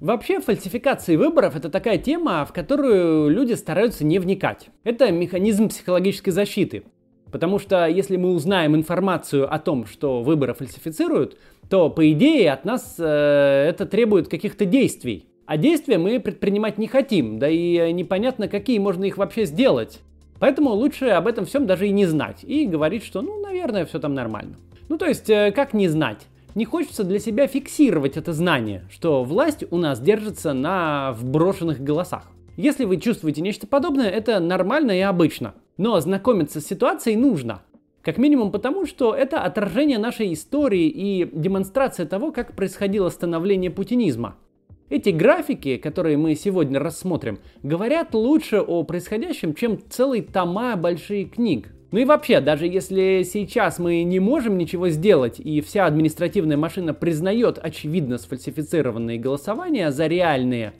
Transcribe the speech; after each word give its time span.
Вообще, 0.00 0.40
фальсификации 0.40 1.16
выборов 1.16 1.56
это 1.56 1.68
такая 1.68 1.98
тема, 1.98 2.46
в 2.46 2.54
которую 2.54 3.28
люди 3.28 3.52
стараются 3.52 4.02
не 4.02 4.18
вникать. 4.18 4.70
Это 4.82 5.12
механизм 5.12 5.68
психологической 5.68 6.32
защиты. 6.32 6.84
Потому 7.30 7.58
что 7.58 7.86
если 7.86 8.16
мы 8.16 8.32
узнаем 8.32 8.74
информацию 8.74 9.52
о 9.52 9.58
том, 9.58 9.84
что 9.84 10.22
выборы 10.22 10.54
фальсифицируют, 10.54 11.36
то 11.68 11.90
по 11.90 12.10
идее 12.10 12.50
от 12.50 12.64
нас 12.64 12.96
э, 12.98 13.04
это 13.04 13.84
требует 13.84 14.28
каких-то 14.28 14.64
действий. 14.64 15.26
А 15.44 15.58
действия 15.58 15.98
мы 15.98 16.18
предпринимать 16.18 16.78
не 16.78 16.86
хотим, 16.86 17.38
да 17.38 17.48
и 17.48 17.92
непонятно, 17.92 18.48
какие 18.48 18.78
можно 18.78 19.04
их 19.04 19.18
вообще 19.18 19.44
сделать. 19.44 20.00
Поэтому 20.38 20.70
лучше 20.70 21.08
об 21.08 21.26
этом 21.26 21.44
всем 21.44 21.66
даже 21.66 21.86
и 21.86 21.92
не 21.92 22.06
знать. 22.06 22.42
И 22.42 22.66
говорить, 22.66 23.04
что, 23.04 23.20
ну, 23.20 23.38
наверное, 23.42 23.84
все 23.84 23.98
там 23.98 24.14
нормально. 24.14 24.56
Ну, 24.88 24.96
то 24.96 25.04
есть, 25.04 25.28
э, 25.28 25.52
как 25.52 25.74
не 25.74 25.88
знать? 25.88 26.26
Не 26.56 26.64
хочется 26.64 27.04
для 27.04 27.20
себя 27.20 27.46
фиксировать 27.46 28.16
это 28.16 28.32
знание, 28.32 28.84
что 28.90 29.22
власть 29.22 29.64
у 29.70 29.76
нас 29.76 30.00
держится 30.00 30.52
на 30.52 31.12
вброшенных 31.12 31.80
голосах. 31.80 32.28
Если 32.56 32.84
вы 32.84 32.96
чувствуете 32.96 33.40
нечто 33.40 33.68
подобное, 33.68 34.10
это 34.10 34.40
нормально 34.40 34.90
и 34.90 35.00
обычно. 35.00 35.54
Но 35.76 35.94
ознакомиться 35.94 36.60
с 36.60 36.66
ситуацией 36.66 37.16
нужно. 37.16 37.62
Как 38.02 38.18
минимум 38.18 38.50
потому, 38.50 38.84
что 38.84 39.14
это 39.14 39.42
отражение 39.42 39.98
нашей 39.98 40.32
истории 40.32 40.88
и 40.88 41.28
демонстрация 41.32 42.04
того, 42.04 42.32
как 42.32 42.56
происходило 42.56 43.10
становление 43.10 43.70
путинизма. 43.70 44.36
Эти 44.88 45.10
графики, 45.10 45.76
которые 45.76 46.16
мы 46.16 46.34
сегодня 46.34 46.80
рассмотрим, 46.80 47.38
говорят 47.62 48.12
лучше 48.12 48.60
о 48.60 48.82
происходящем, 48.82 49.54
чем 49.54 49.78
целый 49.88 50.22
тома 50.22 50.74
большие 50.74 51.26
книг. 51.26 51.68
Ну 51.92 51.98
и 51.98 52.04
вообще, 52.04 52.40
даже 52.40 52.66
если 52.66 53.22
сейчас 53.24 53.80
мы 53.80 54.04
не 54.04 54.20
можем 54.20 54.56
ничего 54.56 54.90
сделать, 54.90 55.40
и 55.40 55.60
вся 55.60 55.86
административная 55.86 56.56
машина 56.56 56.94
признает 56.94 57.58
очевидно 57.60 58.18
сфальсифицированные 58.18 59.18
голосования 59.18 59.90
за 59.90 60.06
реальные, 60.06 60.72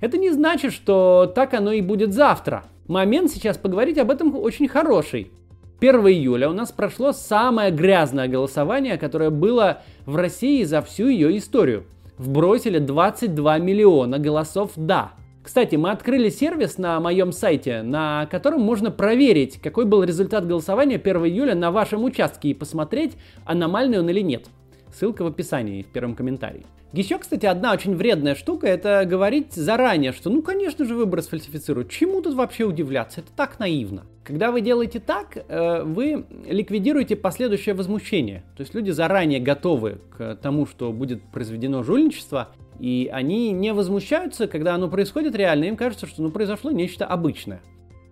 это 0.00 0.18
не 0.18 0.30
значит, 0.30 0.72
что 0.72 1.30
так 1.34 1.54
оно 1.54 1.72
и 1.72 1.80
будет 1.80 2.12
завтра. 2.12 2.64
Момент 2.86 3.30
сейчас 3.30 3.58
поговорить 3.58 3.98
об 3.98 4.10
этом 4.10 4.36
очень 4.36 4.68
хороший. 4.68 5.32
1 5.80 5.94
июля 6.06 6.48
у 6.48 6.52
нас 6.52 6.70
прошло 6.70 7.12
самое 7.12 7.72
грязное 7.72 8.28
голосование, 8.28 8.98
которое 8.98 9.30
было 9.30 9.82
в 10.06 10.14
России 10.14 10.62
за 10.62 10.80
всю 10.80 11.08
ее 11.08 11.36
историю 11.36 11.84
вбросили 12.18 12.78
22 12.78 13.58
миллиона 13.58 14.20
голосов 14.20 14.72
«да». 14.76 15.12
Кстати, 15.42 15.74
мы 15.74 15.90
открыли 15.90 16.28
сервис 16.28 16.78
на 16.78 17.00
моем 17.00 17.32
сайте, 17.32 17.82
на 17.82 18.26
котором 18.26 18.60
можно 18.60 18.92
проверить, 18.92 19.60
какой 19.60 19.86
был 19.86 20.04
результат 20.04 20.46
голосования 20.46 20.96
1 20.96 21.16
июля 21.26 21.54
на 21.56 21.72
вашем 21.72 22.04
участке 22.04 22.50
и 22.50 22.54
посмотреть, 22.54 23.16
аномальный 23.44 23.98
он 23.98 24.08
или 24.08 24.20
нет. 24.20 24.46
Ссылка 24.94 25.24
в 25.24 25.26
описании 25.26 25.82
в 25.82 25.86
первом 25.86 26.14
комментарии. 26.14 26.64
Еще, 26.92 27.18
кстати, 27.18 27.46
одна 27.46 27.72
очень 27.72 27.96
вредная 27.96 28.34
штука, 28.34 28.66
это 28.66 29.06
говорить 29.06 29.54
заранее, 29.54 30.12
что 30.12 30.28
ну, 30.28 30.42
конечно 30.42 30.84
же, 30.84 30.94
выборы 30.94 31.22
сфальсифицируют. 31.22 31.90
Чему 31.90 32.20
тут 32.20 32.34
вообще 32.34 32.64
удивляться? 32.64 33.20
Это 33.20 33.30
так 33.34 33.58
наивно. 33.58 34.04
Когда 34.24 34.52
вы 34.52 34.60
делаете 34.60 35.00
так, 35.00 35.38
э, 35.48 35.82
вы 35.84 36.26
ликвидируете 36.46 37.16
последующее 37.16 37.74
возмущение. 37.74 38.44
То 38.56 38.60
есть 38.60 38.74
люди 38.74 38.90
заранее 38.90 39.40
готовы 39.40 40.02
к 40.16 40.36
тому, 40.36 40.66
что 40.66 40.92
будет 40.92 41.22
произведено 41.32 41.82
жульничество, 41.82 42.50
и 42.78 43.08
они 43.12 43.52
не 43.52 43.72
возмущаются, 43.72 44.46
когда 44.46 44.74
оно 44.74 44.88
происходит 44.88 45.34
реально, 45.34 45.64
им 45.64 45.76
кажется, 45.76 46.06
что 46.06 46.22
ну, 46.22 46.30
произошло 46.30 46.70
нечто 46.70 47.06
обычное. 47.06 47.60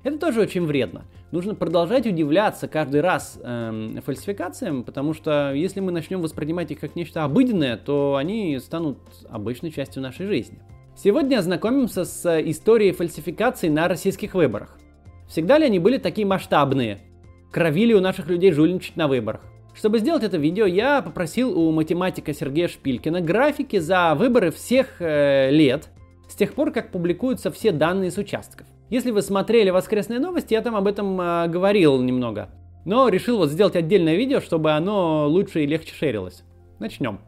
Это 0.02 0.18
тоже 0.18 0.40
очень 0.40 0.64
вредно. 0.64 1.04
Нужно 1.30 1.54
продолжать 1.54 2.06
удивляться 2.06 2.68
каждый 2.68 3.02
раз 3.02 3.38
эм, 3.42 4.00
фальсификациям, 4.02 4.82
потому 4.82 5.12
что 5.12 5.52
если 5.52 5.80
мы 5.80 5.92
начнем 5.92 6.22
воспринимать 6.22 6.70
их 6.70 6.80
как 6.80 6.96
нечто 6.96 7.22
обыденное, 7.22 7.76
то 7.76 8.16
они 8.16 8.58
станут 8.58 8.98
обычной 9.28 9.70
частью 9.70 10.02
нашей 10.02 10.26
жизни. 10.26 10.58
Сегодня 10.96 11.38
ознакомимся 11.38 12.04
с 12.04 12.40
историей 12.40 12.92
фальсификаций 12.92 13.68
на 13.68 13.88
российских 13.88 14.34
выборах. 14.34 14.78
Всегда 15.28 15.58
ли 15.58 15.66
они 15.66 15.78
были 15.78 15.98
такие 15.98 16.26
масштабные? 16.26 17.00
Кровили 17.52 17.92
у 17.92 18.00
наших 18.00 18.28
людей 18.28 18.52
жульничать 18.52 18.96
на 18.96 19.06
выборах? 19.06 19.42
Чтобы 19.74 19.98
сделать 19.98 20.24
это 20.24 20.36
видео, 20.36 20.66
я 20.66 21.00
попросил 21.00 21.58
у 21.58 21.70
математика 21.70 22.34
Сергея 22.34 22.68
Шпилькина 22.68 23.20
графики 23.20 23.78
за 23.78 24.14
выборы 24.14 24.50
всех 24.50 25.00
э, 25.00 25.50
лет, 25.50 25.88
с 26.28 26.34
тех 26.34 26.54
пор, 26.54 26.72
как 26.72 26.90
публикуются 26.90 27.50
все 27.50 27.72
данные 27.72 28.10
с 28.10 28.18
участков. 28.18 28.66
Если 28.90 29.10
вы 29.10 29.22
смотрели 29.22 29.70
воскресные 29.70 30.18
новости, 30.18 30.52
я 30.52 30.62
там 30.62 30.74
об 30.74 30.86
этом 30.86 31.20
э, 31.20 31.48
говорил 31.48 32.02
немного. 32.02 32.50
Но 32.84 33.08
решил 33.08 33.38
вот 33.38 33.50
сделать 33.50 33.76
отдельное 33.76 34.16
видео, 34.16 34.40
чтобы 34.40 34.72
оно 34.72 35.28
лучше 35.28 35.62
и 35.62 35.66
легче 35.66 35.94
шерилось. 35.94 36.42
Начнем. 36.78 37.20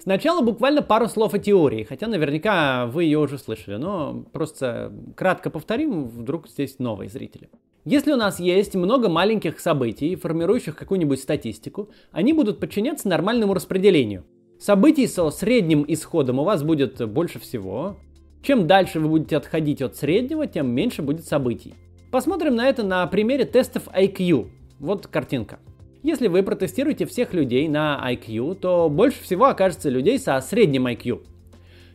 Сначала 0.00 0.40
буквально 0.40 0.80
пару 0.80 1.06
слов 1.08 1.34
о 1.34 1.38
теории, 1.38 1.82
хотя 1.84 2.06
наверняка 2.06 2.86
вы 2.86 3.04
ее 3.04 3.18
уже 3.18 3.36
слышали, 3.36 3.76
но 3.76 4.24
просто 4.32 4.90
кратко 5.14 5.50
повторим, 5.50 6.04
вдруг 6.04 6.48
здесь 6.48 6.78
новые 6.78 7.10
зрители. 7.10 7.50
Если 7.84 8.12
у 8.12 8.16
нас 8.16 8.40
есть 8.40 8.74
много 8.74 9.08
маленьких 9.08 9.60
событий, 9.60 10.16
формирующих 10.16 10.76
какую-нибудь 10.76 11.20
статистику, 11.20 11.90
они 12.10 12.32
будут 12.32 12.60
подчиняться 12.60 13.08
нормальному 13.08 13.54
распределению. 13.54 14.24
Событий 14.58 15.06
со 15.06 15.30
средним 15.30 15.84
исходом 15.86 16.38
у 16.40 16.44
вас 16.44 16.62
будет 16.62 17.08
больше 17.08 17.38
всего, 17.38 17.96
чем 18.42 18.66
дальше 18.66 19.00
вы 19.00 19.08
будете 19.08 19.36
отходить 19.36 19.82
от 19.82 19.96
среднего, 19.96 20.46
тем 20.46 20.68
меньше 20.70 21.02
будет 21.02 21.26
событий. 21.26 21.74
Посмотрим 22.10 22.56
на 22.56 22.68
это 22.68 22.82
на 22.82 23.06
примере 23.06 23.44
тестов 23.44 23.88
IQ. 23.88 24.48
Вот 24.78 25.06
картинка. 25.06 25.58
Если 26.02 26.28
вы 26.28 26.42
протестируете 26.42 27.06
всех 27.06 27.34
людей 27.34 27.68
на 27.68 28.00
IQ, 28.12 28.54
то 28.54 28.88
больше 28.88 29.22
всего 29.22 29.46
окажется 29.46 29.90
людей 29.90 30.18
со 30.18 30.40
средним 30.40 30.86
IQ. 30.86 31.20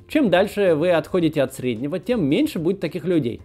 Чем 0.08 0.30
дальше 0.30 0.76
вы 0.76 0.92
отходите 0.92 1.42
от 1.42 1.54
среднего, 1.54 1.98
тем 2.00 2.26
меньше 2.26 2.60
будет 2.60 2.80
таких 2.80 3.06
людей. 3.06 3.42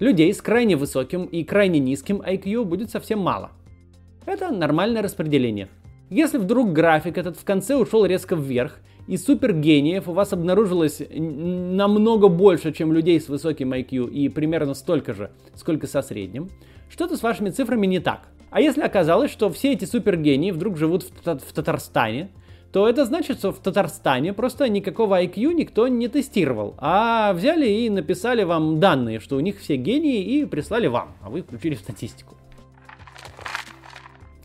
Людей 0.00 0.34
с 0.34 0.42
крайне 0.42 0.76
высоким 0.76 1.24
и 1.24 1.44
крайне 1.44 1.78
низким 1.78 2.20
IQ 2.20 2.64
будет 2.64 2.90
совсем 2.90 3.20
мало. 3.20 3.52
Это 4.26 4.50
нормальное 4.50 5.02
распределение. 5.02 5.68
Если 6.10 6.38
вдруг 6.38 6.72
график 6.72 7.16
этот 7.16 7.36
в 7.36 7.44
конце 7.44 7.76
ушел 7.76 8.04
резко 8.04 8.34
вверх, 8.34 8.78
и 9.06 9.16
супергениев 9.16 10.08
у 10.08 10.12
вас 10.12 10.32
обнаружилось 10.32 11.02
намного 11.10 12.28
больше, 12.28 12.72
чем 12.72 12.92
людей 12.92 13.20
с 13.20 13.28
высоким 13.28 13.72
IQ 13.72 14.10
и 14.10 14.28
примерно 14.28 14.74
столько 14.74 15.12
же, 15.12 15.30
сколько 15.54 15.86
со 15.86 16.02
средним, 16.02 16.50
что-то 16.88 17.16
с 17.16 17.22
вашими 17.22 17.50
цифрами 17.50 17.86
не 17.86 18.00
так. 18.00 18.28
А 18.50 18.60
если 18.60 18.80
оказалось, 18.82 19.30
что 19.30 19.50
все 19.50 19.72
эти 19.72 19.84
супергении 19.84 20.50
вдруг 20.50 20.76
живут 20.76 21.02
в, 21.04 21.38
в 21.38 21.52
Татарстане, 21.52 22.30
то 22.74 22.88
это 22.88 23.04
значит, 23.04 23.38
что 23.38 23.52
в 23.52 23.60
Татарстане 23.60 24.32
просто 24.32 24.68
никакого 24.68 25.22
IQ 25.22 25.54
никто 25.54 25.86
не 25.86 26.08
тестировал, 26.08 26.74
а 26.78 27.32
взяли 27.32 27.68
и 27.68 27.88
написали 27.88 28.42
вам 28.42 28.80
данные, 28.80 29.20
что 29.20 29.36
у 29.36 29.40
них 29.40 29.60
все 29.60 29.76
гении 29.76 30.20
и 30.20 30.44
прислали 30.44 30.88
вам, 30.88 31.14
а 31.22 31.30
вы 31.30 31.42
включили 31.42 31.76
в 31.76 31.78
статистику. 31.78 32.34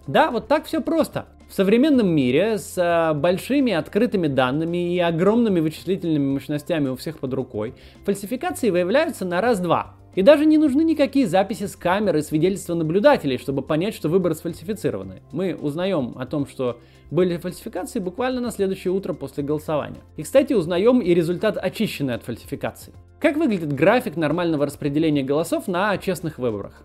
Да, 0.05 0.29
вот 0.29 0.47
так 0.47 0.65
все 0.65 0.79
просто. 0.79 1.25
В 1.49 1.55
современном 1.55 2.07
мире 2.07 2.59
с 2.59 2.77
э, 2.77 3.15
большими 3.15 3.73
открытыми 3.73 4.27
данными 4.27 4.93
и 4.93 4.99
огромными 4.99 5.59
вычислительными 5.59 6.33
мощностями 6.33 6.89
у 6.89 6.95
всех 6.95 7.17
под 7.17 7.33
рукой, 7.33 7.73
фальсификации 8.05 8.69
выявляются 8.69 9.25
на 9.25 9.41
раз-два. 9.41 9.95
И 10.15 10.21
даже 10.21 10.45
не 10.45 10.57
нужны 10.57 10.83
никакие 10.83 11.27
записи 11.27 11.65
с 11.65 11.75
камер 11.75 12.17
и 12.17 12.21
свидетельства 12.21 12.73
наблюдателей, 12.73 13.37
чтобы 13.37 13.61
понять, 13.61 13.93
что 13.93 14.09
выборы 14.09 14.35
сфальсифицированы. 14.35 15.21
Мы 15.31 15.55
узнаем 15.55 16.15
о 16.17 16.25
том, 16.25 16.47
что 16.47 16.79
были 17.11 17.37
фальсификации 17.37 17.99
буквально 17.99 18.41
на 18.41 18.51
следующее 18.51 18.91
утро 18.91 19.13
после 19.13 19.43
голосования. 19.43 20.01
И, 20.17 20.23
кстати, 20.23 20.53
узнаем 20.53 20.99
и 20.99 21.13
результат 21.13 21.57
очищенный 21.57 22.15
от 22.15 22.23
фальсификаций. 22.23 22.93
Как 23.19 23.37
выглядит 23.37 23.73
график 23.73 24.15
нормального 24.15 24.65
распределения 24.65 25.23
голосов 25.23 25.67
на 25.67 25.97
честных 25.97 26.39
выборах? 26.39 26.83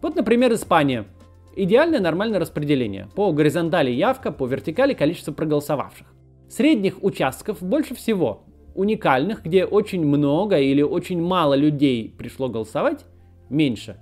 Вот, 0.00 0.14
например, 0.16 0.52
Испания. 0.52 1.06
Идеальное 1.54 2.00
нормальное 2.00 2.40
распределение. 2.40 3.08
По 3.14 3.32
горизонтали 3.32 3.90
явка, 3.90 4.32
по 4.32 4.46
вертикали 4.46 4.94
количество 4.94 5.32
проголосовавших. 5.32 6.06
Средних 6.48 7.02
участков 7.02 7.62
больше 7.62 7.94
всего. 7.94 8.44
Уникальных, 8.74 9.42
где 9.42 9.64
очень 9.64 10.04
много 10.04 10.58
или 10.58 10.82
очень 10.82 11.20
мало 11.20 11.54
людей 11.54 12.14
пришло 12.16 12.48
голосовать, 12.48 13.04
меньше. 13.50 13.98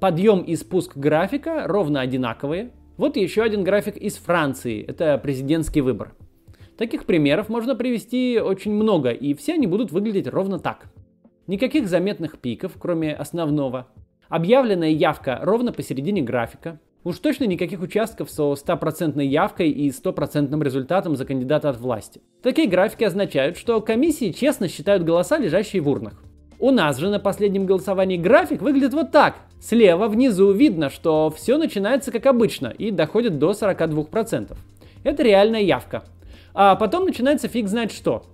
Подъем 0.00 0.42
и 0.42 0.54
спуск 0.54 0.96
графика 0.96 1.64
ровно 1.66 2.00
одинаковые. 2.00 2.70
Вот 2.96 3.16
еще 3.16 3.42
один 3.42 3.64
график 3.64 3.96
из 3.96 4.16
Франции. 4.16 4.84
Это 4.84 5.18
президентский 5.18 5.80
выбор. 5.80 6.14
Таких 6.76 7.06
примеров 7.06 7.48
можно 7.48 7.74
привести 7.74 8.40
очень 8.40 8.72
много, 8.72 9.10
и 9.10 9.34
все 9.34 9.54
они 9.54 9.66
будут 9.66 9.90
выглядеть 9.90 10.28
ровно 10.28 10.60
так. 10.60 10.86
Никаких 11.48 11.88
заметных 11.88 12.38
пиков, 12.38 12.74
кроме 12.78 13.12
основного. 13.12 13.88
Объявленная 14.28 14.90
явка 14.90 15.40
ровно 15.42 15.72
посередине 15.72 16.22
графика. 16.22 16.78
Уж 17.04 17.18
точно 17.20 17.44
никаких 17.44 17.80
участков 17.80 18.28
со 18.30 18.56
стопроцентной 18.56 19.26
явкой 19.26 19.70
и 19.70 19.90
стопроцентным 19.92 20.62
результатом 20.62 21.16
за 21.16 21.24
кандидата 21.24 21.70
от 21.70 21.78
власти. 21.78 22.20
Такие 22.42 22.68
графики 22.68 23.04
означают, 23.04 23.56
что 23.56 23.80
комиссии 23.80 24.32
честно 24.32 24.68
считают 24.68 25.04
голоса, 25.04 25.38
лежащие 25.38 25.80
в 25.80 25.88
урнах. 25.88 26.22
У 26.58 26.72
нас 26.72 26.98
же 26.98 27.08
на 27.08 27.20
последнем 27.20 27.66
голосовании 27.66 28.16
график 28.16 28.62
выглядит 28.62 28.92
вот 28.92 29.12
так. 29.12 29.36
Слева 29.60 30.08
внизу 30.08 30.50
видно, 30.50 30.90
что 30.90 31.30
все 31.30 31.56
начинается 31.56 32.10
как 32.10 32.26
обычно 32.26 32.66
и 32.66 32.90
доходит 32.90 33.38
до 33.38 33.52
42%. 33.52 34.56
Это 35.04 35.22
реальная 35.22 35.62
явка. 35.62 36.02
А 36.54 36.74
потом 36.74 37.04
начинается 37.04 37.46
фиг 37.46 37.68
знает 37.68 37.92
что. 37.92 38.24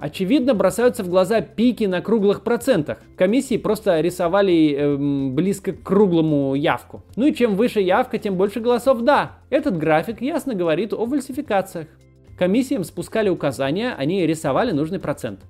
Очевидно, 0.00 0.54
бросаются 0.54 1.04
в 1.04 1.10
глаза 1.10 1.42
пики 1.42 1.84
на 1.84 2.00
круглых 2.00 2.42
процентах. 2.42 2.98
Комиссии 3.16 3.58
просто 3.58 4.00
рисовали 4.00 4.74
эм, 4.74 5.34
близко 5.34 5.72
к 5.72 5.82
круглому 5.82 6.54
явку. 6.54 7.02
Ну 7.16 7.26
и 7.26 7.34
чем 7.34 7.54
выше 7.54 7.80
явка, 7.80 8.16
тем 8.16 8.36
больше 8.36 8.60
голосов 8.60 9.02
«да». 9.02 9.32
Этот 9.50 9.76
график 9.76 10.22
ясно 10.22 10.54
говорит 10.54 10.94
о 10.94 11.06
фальсификациях. 11.06 11.88
Комиссиям 12.38 12.84
спускали 12.84 13.28
указания, 13.28 13.94
они 13.94 14.26
рисовали 14.26 14.72
нужный 14.72 15.00
процент. 15.00 15.40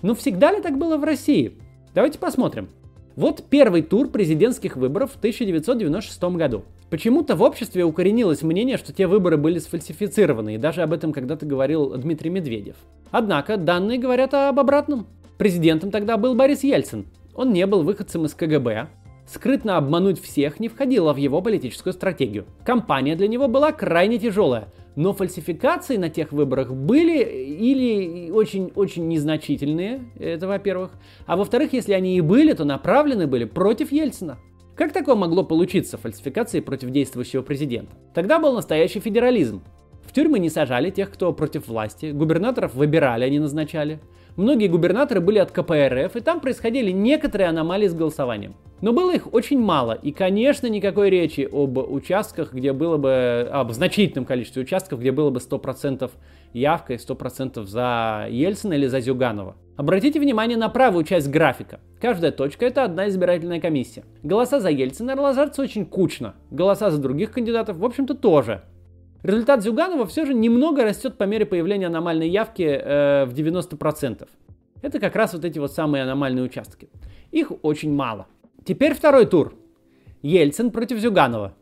Но 0.00 0.14
всегда 0.14 0.52
ли 0.52 0.62
так 0.62 0.78
было 0.78 0.96
в 0.96 1.02
России? 1.02 1.58
Давайте 1.94 2.20
посмотрим. 2.20 2.68
Вот 3.16 3.42
первый 3.50 3.82
тур 3.82 4.08
президентских 4.08 4.76
выборов 4.76 5.10
в 5.14 5.16
1996 5.16 6.22
году. 6.36 6.62
Почему-то 6.90 7.36
в 7.36 7.42
обществе 7.42 7.84
укоренилось 7.84 8.42
мнение, 8.42 8.78
что 8.78 8.94
те 8.94 9.06
выборы 9.06 9.36
были 9.36 9.58
сфальсифицированы, 9.58 10.54
и 10.54 10.58
даже 10.58 10.82
об 10.82 10.94
этом 10.94 11.12
когда-то 11.12 11.44
говорил 11.44 11.94
Дмитрий 11.96 12.30
Медведев. 12.30 12.76
Однако 13.10 13.58
данные 13.58 13.98
говорят 13.98 14.32
об 14.32 14.58
обратном. 14.58 15.06
Президентом 15.36 15.90
тогда 15.90 16.16
был 16.16 16.34
Борис 16.34 16.64
Ельцин. 16.64 17.06
Он 17.34 17.52
не 17.52 17.66
был 17.66 17.82
выходцем 17.82 18.24
из 18.24 18.32
КГБ. 18.34 18.88
Скрытно 19.26 19.76
обмануть 19.76 20.18
всех 20.18 20.58
не 20.58 20.68
входило 20.68 21.12
в 21.12 21.18
его 21.18 21.42
политическую 21.42 21.92
стратегию. 21.92 22.46
Кампания 22.64 23.14
для 23.14 23.28
него 23.28 23.46
была 23.46 23.72
крайне 23.72 24.18
тяжелая, 24.18 24.68
но 24.96 25.12
фальсификации 25.12 25.98
на 25.98 26.08
тех 26.08 26.32
выборах 26.32 26.72
были 26.72 27.22
или 27.22 28.30
очень-очень 28.30 29.06
незначительные, 29.06 30.10
это 30.18 30.48
во-первых. 30.48 30.92
А 31.26 31.36
во-вторых, 31.36 31.74
если 31.74 31.92
они 31.92 32.16
и 32.16 32.22
были, 32.22 32.54
то 32.54 32.64
направлены 32.64 33.26
были 33.26 33.44
против 33.44 33.92
Ельцина. 33.92 34.38
Как 34.78 34.92
такое 34.92 35.16
могло 35.16 35.42
получиться 35.42 35.98
фальсификации 35.98 36.60
против 36.60 36.90
действующего 36.90 37.42
президента? 37.42 37.90
Тогда 38.14 38.38
был 38.38 38.52
настоящий 38.52 39.00
федерализм. 39.00 39.60
В 40.06 40.12
тюрьмы 40.12 40.38
не 40.38 40.50
сажали 40.50 40.90
тех, 40.90 41.10
кто 41.10 41.32
против 41.32 41.66
власти, 41.66 42.12
губернаторов 42.12 42.74
выбирали, 42.74 43.24
а 43.24 43.28
не 43.28 43.40
назначали. 43.40 43.98
Многие 44.36 44.68
губернаторы 44.68 45.20
были 45.20 45.40
от 45.40 45.50
КПРФ, 45.50 46.14
и 46.14 46.20
там 46.20 46.38
происходили 46.38 46.92
некоторые 46.92 47.48
аномалии 47.48 47.88
с 47.88 47.92
голосованием. 47.92 48.54
Но 48.80 48.92
было 48.92 49.12
их 49.12 49.34
очень 49.34 49.58
мало, 49.58 49.94
и, 49.94 50.12
конечно, 50.12 50.68
никакой 50.68 51.10
речи 51.10 51.40
об 51.40 51.76
участках, 51.78 52.54
где 52.54 52.72
было 52.72 52.98
бы, 52.98 53.48
об 53.52 53.72
значительном 53.72 54.26
количестве 54.26 54.62
участков, 54.62 55.00
где 55.00 55.10
было 55.10 55.30
бы 55.30 55.40
100% 55.40 56.08
явка 56.52 56.94
и 56.94 56.96
100% 56.96 57.64
за 57.64 58.26
Ельцина 58.30 58.74
или 58.74 58.86
за 58.86 59.00
Зюганова. 59.00 59.56
Обратите 59.76 60.18
внимание 60.18 60.56
на 60.56 60.68
правую 60.68 61.04
часть 61.04 61.30
графика. 61.30 61.80
Каждая 62.00 62.32
точка– 62.32 62.66
это 62.66 62.82
одна 62.82 63.08
избирательная 63.08 63.60
комиссия. 63.60 64.04
Голоса 64.22 64.58
за 64.58 64.70
Ельцина 64.70 65.14
ложатся 65.20 65.62
очень 65.62 65.86
кучно. 65.86 66.34
Голоса 66.50 66.90
за 66.90 67.00
других 67.00 67.30
кандидатов, 67.30 67.76
в 67.76 67.84
общем-то, 67.84 68.14
тоже. 68.14 68.62
Результат 69.22 69.62
Зюганова 69.62 70.06
все 70.06 70.24
же 70.24 70.34
немного 70.34 70.84
растет 70.84 71.18
по 71.18 71.24
мере 71.24 71.46
появления 71.46 71.86
аномальной 71.86 72.28
явки 72.28 72.62
э, 72.62 73.24
в 73.24 73.32
90%. 73.32 74.28
Это 74.82 75.00
как 75.00 75.16
раз 75.16 75.32
вот 75.32 75.44
эти 75.44 75.58
вот 75.58 75.72
самые 75.72 76.04
аномальные 76.04 76.44
участки. 76.44 76.88
Их 77.30 77.52
очень 77.62 77.92
мало. 77.92 78.26
Теперь 78.64 78.94
второй 78.94 79.26
тур. 79.26 79.54
Ельцин 80.22 80.70
против 80.70 80.98
Зюганова. 80.98 81.54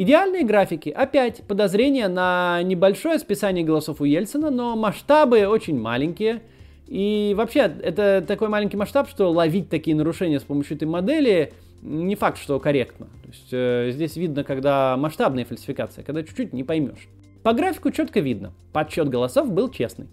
Идеальные 0.00 0.44
графики. 0.44 0.90
Опять 0.90 1.42
подозрение 1.48 2.08
на 2.08 2.62
небольшое 2.62 3.18
списание 3.18 3.64
голосов 3.64 4.00
у 4.00 4.04
Ельцина, 4.04 4.50
но 4.50 4.76
масштабы 4.76 5.46
очень 5.46 5.78
маленькие– 5.78 6.42
и 6.88 7.34
вообще, 7.36 7.70
это 7.82 8.24
такой 8.26 8.48
маленький 8.48 8.78
масштаб, 8.78 9.10
что 9.10 9.30
ловить 9.30 9.68
такие 9.68 9.94
нарушения 9.94 10.40
с 10.40 10.42
помощью 10.42 10.76
этой 10.76 10.88
модели 10.88 11.52
не 11.82 12.16
факт, 12.16 12.38
что 12.38 12.58
корректно. 12.58 13.06
То 13.06 13.28
есть 13.28 13.48
э, 13.52 13.90
здесь 13.92 14.16
видно, 14.16 14.42
когда 14.42 14.96
масштабная 14.96 15.44
фальсификация, 15.44 16.02
когда 16.02 16.22
чуть-чуть 16.22 16.54
не 16.54 16.64
поймешь. 16.64 17.08
По 17.42 17.52
графику 17.52 17.90
четко 17.90 18.20
видно, 18.20 18.52
подсчет 18.72 19.10
голосов 19.10 19.52
был 19.52 19.70
честный. 19.70 20.06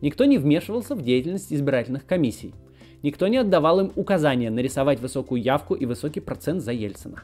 Никто 0.00 0.24
не 0.24 0.38
вмешивался 0.38 0.96
в 0.96 1.02
деятельность 1.02 1.52
избирательных 1.52 2.04
комиссий. 2.04 2.52
Никто 3.04 3.28
не 3.28 3.36
отдавал 3.36 3.78
им 3.78 3.92
указания 3.94 4.50
нарисовать 4.50 4.98
высокую 4.98 5.40
явку 5.40 5.74
и 5.74 5.86
высокий 5.86 6.20
процент 6.20 6.62
за 6.62 6.72
Ельцина. 6.72 7.22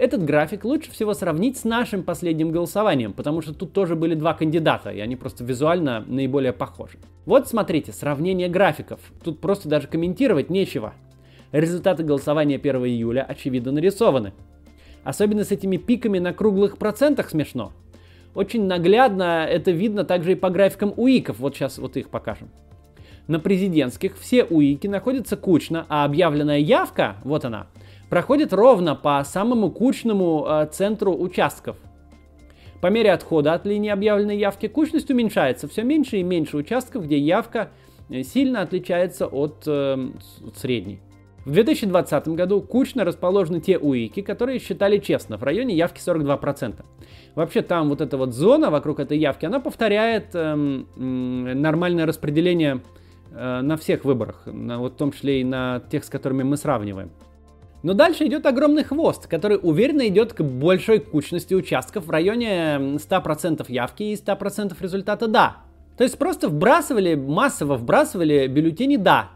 Этот 0.00 0.24
график 0.24 0.64
лучше 0.64 0.90
всего 0.90 1.12
сравнить 1.12 1.58
с 1.58 1.64
нашим 1.64 2.02
последним 2.02 2.52
голосованием, 2.52 3.12
потому 3.12 3.42
что 3.42 3.52
тут 3.52 3.74
тоже 3.74 3.96
были 3.96 4.14
два 4.14 4.32
кандидата, 4.32 4.88
и 4.88 4.98
они 4.98 5.14
просто 5.14 5.44
визуально 5.44 6.02
наиболее 6.06 6.54
похожи. 6.54 6.96
Вот 7.26 7.48
смотрите, 7.48 7.92
сравнение 7.92 8.48
графиков. 8.48 8.98
Тут 9.22 9.40
просто 9.40 9.68
даже 9.68 9.88
комментировать 9.88 10.48
нечего. 10.48 10.94
Результаты 11.52 12.02
голосования 12.02 12.56
1 12.56 12.76
июля 12.86 13.20
очевидно 13.28 13.72
нарисованы. 13.72 14.32
Особенно 15.04 15.44
с 15.44 15.50
этими 15.50 15.76
пиками 15.76 16.18
на 16.18 16.32
круглых 16.32 16.78
процентах 16.78 17.28
смешно. 17.28 17.74
Очень 18.34 18.64
наглядно 18.64 19.44
это 19.44 19.70
видно 19.70 20.04
также 20.04 20.32
и 20.32 20.34
по 20.34 20.48
графикам 20.48 20.94
УИКов. 20.96 21.40
Вот 21.40 21.56
сейчас 21.56 21.76
вот 21.76 21.98
их 21.98 22.08
покажем. 22.08 22.48
На 23.28 23.38
президентских 23.38 24.18
все 24.18 24.44
УИКи 24.44 24.86
находятся 24.86 25.36
кучно, 25.36 25.84
а 25.90 26.06
объявленная 26.06 26.58
явка, 26.58 27.16
вот 27.22 27.44
она, 27.44 27.66
проходит 28.10 28.52
ровно 28.52 28.94
по 28.94 29.22
самому 29.24 29.70
кучному 29.70 30.44
э, 30.46 30.68
центру 30.70 31.14
участков. 31.16 31.76
По 32.82 32.88
мере 32.88 33.12
отхода 33.12 33.54
от 33.54 33.64
линии 33.64 33.90
объявленной 33.90 34.36
явки 34.36 34.66
кучность 34.66 35.10
уменьшается. 35.10 35.68
Все 35.68 35.82
меньше 35.82 36.18
и 36.18 36.22
меньше 36.22 36.56
участков, 36.56 37.04
где 37.04 37.16
явка 37.16 37.70
э, 38.10 38.22
сильно 38.22 38.62
отличается 38.62 39.26
от, 39.26 39.62
э, 39.66 40.10
средней. 40.56 41.00
В 41.46 41.52
2020 41.52 42.28
году 42.28 42.60
кучно 42.60 43.04
расположены 43.04 43.60
те 43.60 43.78
УИКи, 43.78 44.20
которые 44.20 44.58
считали 44.58 44.98
честно, 44.98 45.38
в 45.38 45.42
районе 45.42 45.74
явки 45.74 45.98
42%. 45.98 46.84
Вообще 47.34 47.62
там 47.62 47.88
вот 47.88 48.00
эта 48.02 48.18
вот 48.18 48.34
зона 48.34 48.70
вокруг 48.70 49.00
этой 49.00 49.16
явки, 49.18 49.46
она 49.46 49.60
повторяет 49.60 50.34
э, 50.34 50.38
э, 50.38 51.00
нормальное 51.00 52.06
распределение 52.06 52.82
э, 53.30 53.60
на 53.62 53.76
всех 53.76 54.04
выборах, 54.04 54.42
на, 54.46 54.78
вот 54.78 54.94
в 54.94 54.96
том 54.96 55.12
числе 55.12 55.40
и 55.40 55.44
на 55.44 55.80
тех, 55.90 56.04
с 56.04 56.08
которыми 56.10 56.42
мы 56.42 56.56
сравниваем. 56.56 57.10
Но 57.82 57.94
дальше 57.94 58.26
идет 58.26 58.44
огромный 58.46 58.84
хвост, 58.84 59.26
который 59.26 59.58
уверенно 59.60 60.06
идет 60.08 60.34
к 60.34 60.42
большой 60.42 61.00
кучности 61.00 61.54
участков 61.54 62.06
в 62.06 62.10
районе 62.10 62.96
100% 62.96 63.64
явки 63.68 64.02
и 64.02 64.14
100% 64.14 64.76
результата 64.80 65.26
«да». 65.26 65.56
То 65.96 66.04
есть 66.04 66.18
просто 66.18 66.48
вбрасывали, 66.48 67.14
массово 67.14 67.76
вбрасывали 67.76 68.46
бюллетени 68.46 68.96
«да». 68.96 69.30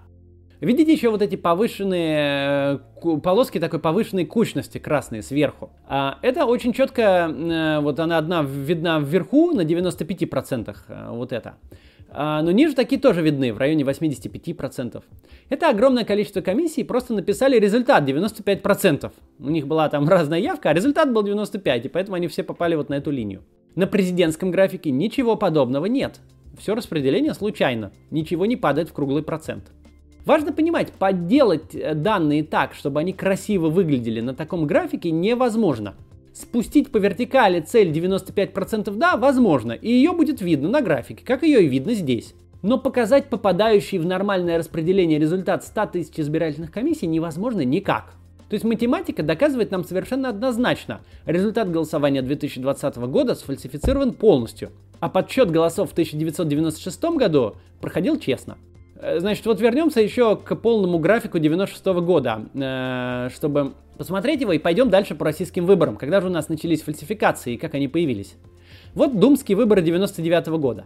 Видите 0.61 0.93
еще 0.93 1.11
вот 1.11 1.21
эти 1.21 1.37
повышенные 1.37 2.81
э, 3.03 3.19
полоски 3.23 3.61
такой 3.61 3.81
повышенной 3.81 4.25
кучности 4.25 4.79
красные 4.79 5.23
сверху. 5.23 5.71
А, 5.87 6.19
это 6.23 6.47
очень 6.47 6.73
четко, 6.73 7.03
э, 7.29 7.81
вот 7.81 8.01
она 8.01 8.17
одна 8.17 8.43
видна 8.43 8.99
вверху 8.99 9.53
на 9.53 9.63
95%, 9.63 10.77
э, 10.89 11.09
вот 11.11 11.33
это. 11.33 11.57
А, 12.17 12.43
но 12.43 12.53
ниже 12.53 12.75
такие 12.75 13.01
тоже 13.01 13.23
видны, 13.23 13.53
в 13.53 13.59
районе 13.59 13.83
85%. 13.83 15.03
Это 15.49 15.69
огромное 15.69 16.05
количество 16.05 16.41
комиссий 16.41 16.85
просто 16.85 17.13
написали 17.13 17.59
результат 17.59 18.09
95%. 18.09 19.11
У 19.41 19.51
них 19.51 19.67
была 19.67 19.89
там 19.89 20.09
разная 20.09 20.39
явка, 20.39 20.71
а 20.71 20.73
результат 20.73 21.13
был 21.13 21.25
95%, 21.25 21.87
и 21.87 21.89
поэтому 21.89 22.15
они 22.15 22.29
все 22.29 22.45
попали 22.45 22.77
вот 22.77 22.89
на 22.89 22.95
эту 22.95 23.11
линию. 23.11 23.43
На 23.75 23.89
президентском 23.89 24.53
графике 24.53 24.93
ничего 24.93 25.35
подобного 25.35 25.87
нет. 25.87 26.21
Все 26.57 26.77
распределение 26.77 27.35
случайно, 27.35 27.91
ничего 28.13 28.47
не 28.47 28.57
падает 28.57 28.91
в 28.91 28.93
круглый 28.93 29.25
процент. 29.25 29.73
Важно 30.25 30.53
понимать, 30.53 30.93
подделать 30.93 31.75
э, 31.75 31.95
данные 31.95 32.45
так, 32.45 32.75
чтобы 32.75 33.01
они 33.01 33.13
красиво 33.13 33.69
выглядели 33.69 34.21
на 34.21 34.35
таком 34.35 34.67
графике 34.67 35.11
невозможно. 35.11 35.97
Спустить 36.35 36.91
по 36.91 36.97
вертикали 36.97 37.61
цель 37.61 37.93
95% 37.93 38.93
да, 38.97 39.17
возможно, 39.17 39.71
и 39.71 39.89
ее 39.89 40.13
будет 40.13 40.41
видно 40.41 40.69
на 40.69 40.81
графике, 40.81 41.25
как 41.25 41.45
ее 41.45 41.63
и 41.63 41.69
видно 41.69 41.95
здесь. 41.95 42.35
Но 42.61 42.77
показать 42.77 43.31
попадающий 43.31 43.99
в 43.99 44.07
нормальное 44.07 44.59
распределение 44.59 45.21
результат 45.21 45.63
100 45.63 45.87
тысяч 45.87 46.15
избирательных 46.17 46.73
комиссий 46.73 47.07
невозможно 47.07 47.61
никак. 47.61 48.15
То 48.49 48.55
есть 48.55 48.65
математика 48.65 49.23
доказывает 49.23 49.71
нам 49.71 49.85
совершенно 49.85 50.29
однозначно, 50.29 51.03
результат 51.25 51.71
голосования 51.71 52.21
2020 52.21 52.97
года 52.97 53.37
сфальсифицирован 53.37 54.13
полностью, 54.13 54.73
а 54.99 55.09
подсчет 55.09 55.53
голосов 55.53 55.91
в 55.91 55.93
1996 55.93 57.05
году 57.17 57.55
проходил 57.81 58.19
честно. 58.19 58.57
Э, 58.97 59.21
значит, 59.21 59.45
вот 59.47 59.61
вернемся 59.61 60.01
еще 60.01 60.37
к 60.37 60.55
полному 60.57 60.99
графику 60.99 61.39
96 61.39 61.85
года, 62.01 62.47
э, 62.55 63.29
чтобы 63.35 63.75
посмотреть 63.99 64.41
его 64.41 64.53
и 64.53 64.59
пойдем 64.59 64.91
дальше 64.91 65.15
по 65.15 65.25
российским 65.25 65.67
выборам. 65.67 65.97
Когда 65.97 66.21
же 66.21 66.29
у 66.29 66.31
нас 66.31 66.49
начались 66.49 66.83
фальсификации 66.83 67.55
и 67.55 67.57
как 67.57 67.75
они 67.75 67.89
появились? 67.89 68.37
Вот 68.95 69.19
думские 69.19 69.57
выборы 69.57 69.83
99 69.83 70.47
года. 70.59 70.85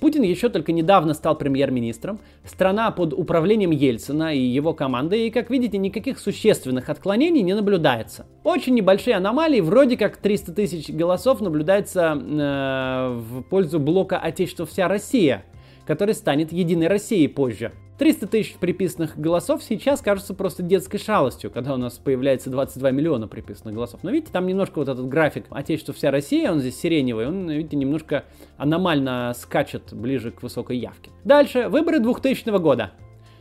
Путин 0.00 0.22
еще 0.22 0.50
только 0.50 0.72
недавно 0.72 1.14
стал 1.14 1.38
премьер-министром, 1.38 2.20
страна 2.44 2.90
под 2.90 3.14
управлением 3.14 3.70
Ельцина 3.70 4.34
и 4.34 4.38
его 4.38 4.74
команды, 4.74 5.26
и, 5.26 5.30
как 5.30 5.48
видите, 5.48 5.78
никаких 5.78 6.18
существенных 6.18 6.90
отклонений 6.90 7.40
не 7.40 7.54
наблюдается. 7.54 8.26
Очень 8.44 8.74
небольшие 8.74 9.16
аномалии, 9.16 9.60
вроде 9.60 9.96
как 9.96 10.18
300 10.18 10.52
тысяч 10.52 10.90
голосов 10.90 11.40
наблюдается 11.40 12.14
э, 12.14 13.18
в 13.18 13.42
пользу 13.44 13.80
блока 13.80 14.18
«Отечество 14.18 14.66
вся 14.66 14.86
Россия», 14.86 15.44
который 15.86 16.14
станет 16.14 16.52
Единой 16.52 16.88
Россией 16.88 17.28
позже. 17.28 17.72
300 17.98 18.26
тысяч 18.26 18.54
приписанных 18.56 19.18
голосов 19.18 19.62
сейчас 19.62 20.02
кажется 20.02 20.34
просто 20.34 20.62
детской 20.62 20.98
шалостью, 20.98 21.50
когда 21.50 21.72
у 21.72 21.78
нас 21.78 21.94
появляется 21.94 22.50
22 22.50 22.90
миллиона 22.90 23.26
приписанных 23.26 23.74
голосов. 23.74 24.00
Но 24.02 24.10
видите, 24.10 24.32
там 24.32 24.46
немножко 24.46 24.78
вот 24.78 24.88
этот 24.88 25.08
график 25.08 25.46
отечества 25.48 25.94
вся 25.94 26.10
Россия, 26.10 26.52
он 26.52 26.60
здесь 26.60 26.78
сиреневый, 26.78 27.26
он, 27.26 27.48
видите, 27.50 27.76
немножко 27.76 28.24
аномально 28.58 29.32
скачет 29.34 29.94
ближе 29.94 30.30
к 30.30 30.42
высокой 30.42 30.76
явке. 30.76 31.10
Дальше, 31.24 31.68
выборы 31.68 32.00
2000 32.00 32.58
года. 32.58 32.92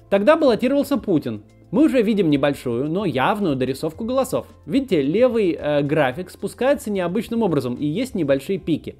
Тогда 0.10 0.38
баллотировался 0.38 0.98
Путин. 0.98 1.44
Мы 1.72 1.86
уже 1.86 2.02
видим 2.02 2.30
небольшую, 2.30 2.90
но 2.90 3.04
явную 3.04 3.58
дорисовку 3.58 4.06
голосов. 4.06 4.48
Видите, 4.66 5.02
левый 5.02 5.58
э, 5.60 5.82
график 5.82 6.30
спускается 6.30 6.92
необычным 6.92 7.42
образом 7.42 7.75
и 7.75 7.86
есть 7.86 8.16
небольшие 8.16 8.60
пики 8.60 8.96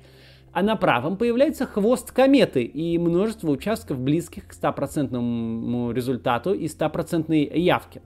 а 0.56 0.64
на 0.64 0.76
правом 0.78 1.18
появляется 1.18 1.66
хвост 1.66 2.14
кометы 2.14 2.64
и 2.64 2.98
множество 2.98 3.52
участков 3.52 4.00
близких 4.00 4.48
к 4.48 4.54
стопроцентному 4.54 5.92
результату 5.92 6.54
и 6.54 6.70
стопроцентной 6.70 7.44
явке. 7.60 8.02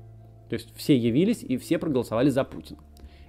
То 0.49 0.55
есть 0.55 0.75
все 0.75 0.97
явились 0.97 1.43
и 1.43 1.57
все 1.57 1.77
проголосовали 1.77 2.31
за 2.31 2.43
Путина. 2.43 2.79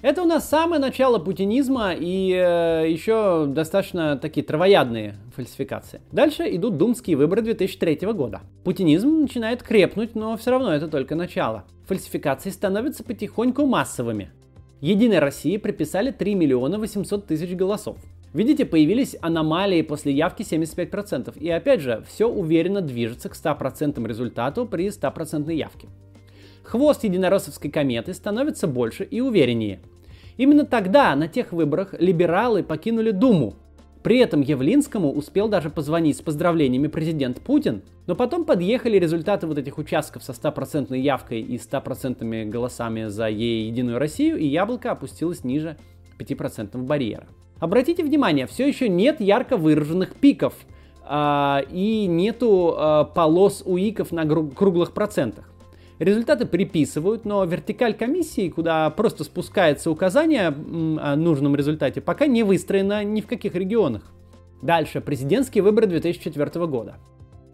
Это 0.02 0.22
у 0.22 0.26
нас 0.26 0.46
самое 0.46 0.82
начало 0.82 1.18
путинизма 1.18 1.94
и 1.94 2.30
э, 2.30 2.84
еще 2.90 3.46
достаточно 3.48 4.18
такие 4.18 4.44
травоядные 4.44 5.16
фальсификации. 5.34 6.02
Дальше 6.12 6.44
идут 6.54 6.76
думские 6.76 7.16
выборы 7.16 7.40
2003 7.40 8.12
года. 8.12 8.42
Путинизм 8.64 9.22
начинает 9.22 9.62
крепнуть, 9.62 10.14
но 10.14 10.36
все 10.36 10.50
равно 10.50 10.74
это 10.74 10.88
только 10.88 11.14
начало. 11.14 11.64
Фальсификации 11.86 12.50
становятся 12.50 13.02
потихоньку 13.02 13.64
массовыми. 13.64 14.30
Единой 14.80 15.18
России 15.18 15.56
приписали 15.56 16.10
3 16.10 16.34
миллиона 16.34 16.78
800 16.78 17.26
тысяч 17.26 17.54
голосов. 17.54 17.96
Видите, 18.32 18.64
появились 18.64 19.16
аномалии 19.20 19.82
после 19.82 20.12
явки 20.12 20.42
75%. 20.42 21.38
И 21.38 21.48
опять 21.48 21.80
же, 21.80 22.04
все 22.08 22.28
уверенно 22.28 22.80
движется 22.80 23.28
к 23.28 23.34
100% 23.34 24.06
результату 24.06 24.66
при 24.66 24.88
100% 24.88 25.52
явке. 25.54 25.88
Хвост 26.64 27.04
единороссовской 27.04 27.70
кометы 27.70 28.12
становится 28.12 28.66
больше 28.66 29.04
и 29.04 29.20
увереннее. 29.20 29.80
Именно 30.36 30.66
тогда, 30.66 31.14
на 31.14 31.28
тех 31.28 31.52
выборах, 31.52 31.94
либералы 31.98 32.64
покинули 32.64 33.12
Думу, 33.12 33.54
при 34.04 34.18
этом 34.18 34.42
Явлинскому 34.42 35.10
успел 35.10 35.48
даже 35.48 35.70
позвонить 35.70 36.18
с 36.18 36.20
поздравлениями 36.20 36.88
президент 36.88 37.40
Путин, 37.40 37.80
но 38.06 38.14
потом 38.14 38.44
подъехали 38.44 38.98
результаты 38.98 39.46
вот 39.46 39.56
этих 39.56 39.78
участков 39.78 40.22
со 40.22 40.34
стопроцентной 40.34 41.00
явкой 41.00 41.40
и 41.40 41.56
стопроцентными 41.56 42.44
голосами 42.44 43.06
за 43.06 43.28
ей 43.28 43.66
Единую 43.66 43.98
Россию, 43.98 44.36
и 44.36 44.46
яблоко 44.46 44.90
опустилось 44.90 45.42
ниже 45.42 45.78
5% 46.18 46.76
барьера. 46.82 47.26
Обратите 47.60 48.04
внимание, 48.04 48.46
все 48.46 48.68
еще 48.68 48.90
нет 48.90 49.22
ярко 49.22 49.56
выраженных 49.56 50.14
пиков 50.16 50.52
э, 51.08 51.60
и 51.70 52.04
нету 52.06 52.76
э, 52.76 53.04
полос 53.14 53.62
уиков 53.64 54.12
на 54.12 54.26
круглых 54.26 54.92
процентах. 54.92 55.48
Результаты 56.00 56.44
приписывают, 56.44 57.24
но 57.24 57.44
вертикаль 57.44 57.94
комиссии, 57.94 58.48
куда 58.48 58.90
просто 58.90 59.22
спускается 59.22 59.90
указание 59.90 60.48
о 60.48 61.14
нужном 61.14 61.54
результате, 61.54 62.00
пока 62.00 62.26
не 62.26 62.42
выстроена 62.42 63.04
ни 63.04 63.20
в 63.20 63.26
каких 63.26 63.54
регионах. 63.54 64.02
Дальше, 64.60 65.00
президентские 65.00 65.62
выборы 65.62 65.86
2004 65.86 66.66
года. 66.66 66.96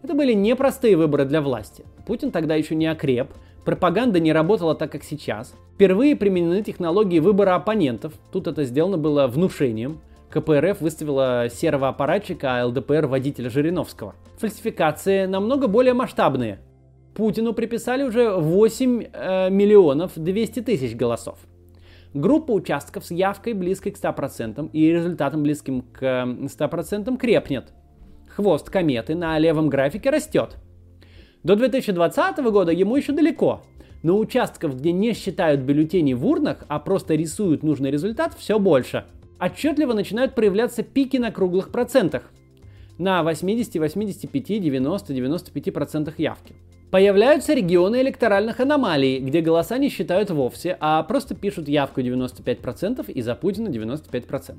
Это 0.01 0.15
были 0.15 0.33
непростые 0.33 0.97
выборы 0.97 1.25
для 1.25 1.41
власти. 1.41 1.85
Путин 2.07 2.31
тогда 2.31 2.55
еще 2.55 2.73
не 2.73 2.87
окреп, 2.87 3.29
пропаганда 3.63 4.19
не 4.19 4.33
работала 4.33 4.73
так, 4.73 4.91
как 4.91 5.03
сейчас. 5.03 5.53
Впервые 5.75 6.15
применены 6.15 6.63
технологии 6.63 7.19
выбора 7.19 7.53
оппонентов. 7.53 8.13
Тут 8.31 8.47
это 8.47 8.63
сделано 8.63 8.97
было 8.97 9.27
внушением. 9.27 9.99
КПРФ 10.31 10.81
выставила 10.81 11.47
серого 11.53 11.89
аппаратчика, 11.89 12.61
а 12.61 12.65
ЛДПР 12.65 13.05
водителя 13.05 13.51
Жириновского. 13.51 14.15
Фальсификации 14.39 15.25
намного 15.27 15.67
более 15.67 15.93
масштабные– 15.93 16.59
Путину 17.13 17.53
приписали 17.53 18.03
уже 18.03 18.35
8 18.35 19.03
э, 19.13 19.49
миллионов 19.49 20.13
200 20.15 20.61
тысяч 20.61 20.95
голосов. 20.95 21.39
Группа 22.13 22.51
участков 22.51 23.05
с 23.05 23.11
явкой 23.11 23.53
близкой 23.53 23.91
к 23.91 23.97
100% 23.97 24.69
и 24.71 24.91
результатом 24.91 25.43
близким 25.43 25.81
к 25.81 26.01
100% 26.01 27.17
крепнет. 27.17 27.73
Хвост 28.27 28.69
кометы 28.69 29.15
на 29.15 29.37
левом 29.39 29.69
графике 29.69 30.09
растет. 30.09 30.57
До 31.43 31.55
2020 31.55 32.37
года 32.51 32.71
ему 32.71 32.95
еще 32.95 33.13
далеко, 33.13 33.61
но 34.03 34.17
участков, 34.17 34.77
где 34.77 34.91
не 34.91 35.13
считают 35.13 35.61
бюллетени 35.61 36.13
в 36.13 36.25
урнах, 36.25 36.65
а 36.67 36.79
просто 36.79 37.15
рисуют 37.15 37.63
нужный 37.63 37.91
результат, 37.91 38.33
все 38.37 38.59
больше. 38.59 39.05
Отчетливо 39.39 39.93
начинают 39.93 40.35
проявляться 40.35 40.83
пики 40.83 41.17
на 41.17 41.31
круглых 41.31 41.71
процентах. 41.71 42.31
На 42.97 43.23
80, 43.23 43.75
85, 43.75 44.61
90, 44.61 45.13
95% 45.13 46.13
явки. 46.17 46.53
Появляются 46.91 47.53
регионы 47.53 48.01
электоральных 48.01 48.59
аномалий, 48.59 49.19
где 49.19 49.39
голоса 49.39 49.77
не 49.77 49.87
считают 49.87 50.29
вовсе, 50.29 50.75
а 50.81 51.01
просто 51.03 51.35
пишут 51.35 51.69
явку 51.69 52.01
95% 52.01 53.09
и 53.09 53.21
за 53.21 53.33
Путина 53.35 53.69
95%. 53.69 54.57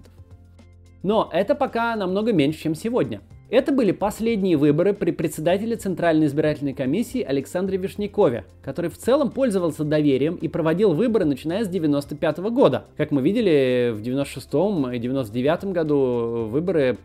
Но 1.03 1.29
это 1.31 1.55
пока 1.55 1.95
намного 1.95 2.33
меньше, 2.33 2.61
чем 2.61 2.75
сегодня. 2.75 3.21
Это 3.51 3.71
были 3.71 3.93
последние 3.93 4.57
выборы 4.57 4.95
при 4.95 5.11
председателе 5.11 5.77
Центральной 5.77 6.25
избирательной 6.25 6.73
комиссии 6.73 7.21
Александре 7.21 7.77
Вишнякове, 7.77 8.47
который 8.65 8.89
в 8.89 8.97
целом 8.97 9.31
пользовался 9.31 9.85
доверием 9.85 10.37
и 10.37 10.49
проводил 10.49 10.95
выборы 10.95 11.27
начиная 11.27 11.65
с 11.65 11.69
95 11.69 12.39
года. 12.39 12.87
Как 12.97 13.11
мы 13.11 13.21
видели, 13.21 13.93
в 13.95 14.01
96 14.01 14.47
и 14.95 14.99
99 14.99 15.65
году 15.67 16.49
выборы, 16.51 16.97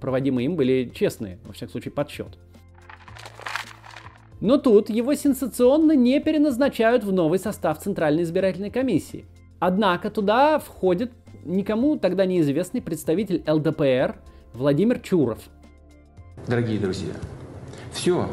проводимые 0.00 0.46
им, 0.46 0.56
были 0.56 0.90
честные, 0.94 1.38
во 1.44 1.52
всяком 1.52 1.72
случае, 1.72 1.92
подсчет. 1.92 2.28
Но 4.44 4.58
тут 4.58 4.90
его 4.90 5.14
сенсационно 5.14 5.92
не 5.92 6.20
переназначают 6.20 7.02
в 7.02 7.10
новый 7.10 7.38
состав 7.38 7.78
Центральной 7.78 8.24
избирательной 8.24 8.68
комиссии. 8.68 9.24
Однако 9.58 10.10
туда 10.10 10.58
входит 10.58 11.12
никому 11.46 11.96
тогда 11.96 12.26
неизвестный 12.26 12.82
представитель 12.82 13.42
ЛДПР 13.50 14.16
Владимир 14.52 15.00
Чуров. 15.00 15.38
Дорогие 16.46 16.78
друзья, 16.78 17.14
все. 17.90 18.28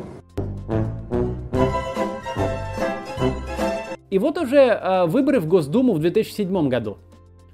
И 4.10 4.20
вот 4.20 4.38
уже 4.38 4.58
э, 4.58 5.06
выборы 5.06 5.40
в 5.40 5.48
Госдуму 5.48 5.94
в 5.94 6.00
2007 6.00 6.68
году. 6.68 6.98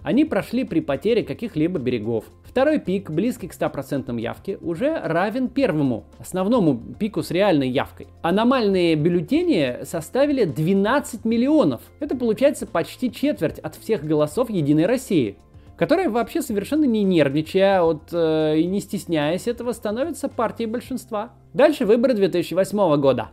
Они 0.02 0.26
прошли 0.26 0.64
при 0.64 0.80
потере 0.80 1.22
каких-либо 1.22 1.78
берегов. 1.78 2.26
Второй 2.58 2.80
пик, 2.80 3.12
близкий 3.12 3.48
к 3.48 3.54
100% 3.54 4.20
явки, 4.20 4.58
уже 4.62 5.00
равен 5.00 5.48
первому, 5.48 6.06
основному 6.18 6.82
пику 6.98 7.22
с 7.22 7.30
реальной 7.30 7.70
явкой. 7.70 8.08
Аномальные 8.24 8.96
бюллетени 8.96 9.84
составили 9.84 10.44
12 10.44 11.24
миллионов. 11.24 11.82
Это 12.00 12.18
получается 12.18 12.66
почти 12.66 13.12
четверть 13.12 13.60
от 13.60 13.76
всех 13.76 14.04
голосов 14.04 14.50
Единой 14.50 14.88
России 14.88 15.38
которая 15.78 16.10
вообще 16.10 16.42
совершенно 16.42 16.86
не 16.86 17.04
нервничая 17.04 17.84
от, 17.84 18.12
э, 18.12 18.58
и 18.58 18.66
не 18.66 18.80
стесняясь 18.80 19.48
этого 19.48 19.74
становится 19.74 20.28
партией 20.28 20.68
большинства. 20.68 21.34
Дальше 21.54 21.86
выборы 21.86 22.16
2008 22.16 23.00
года. 23.00 23.30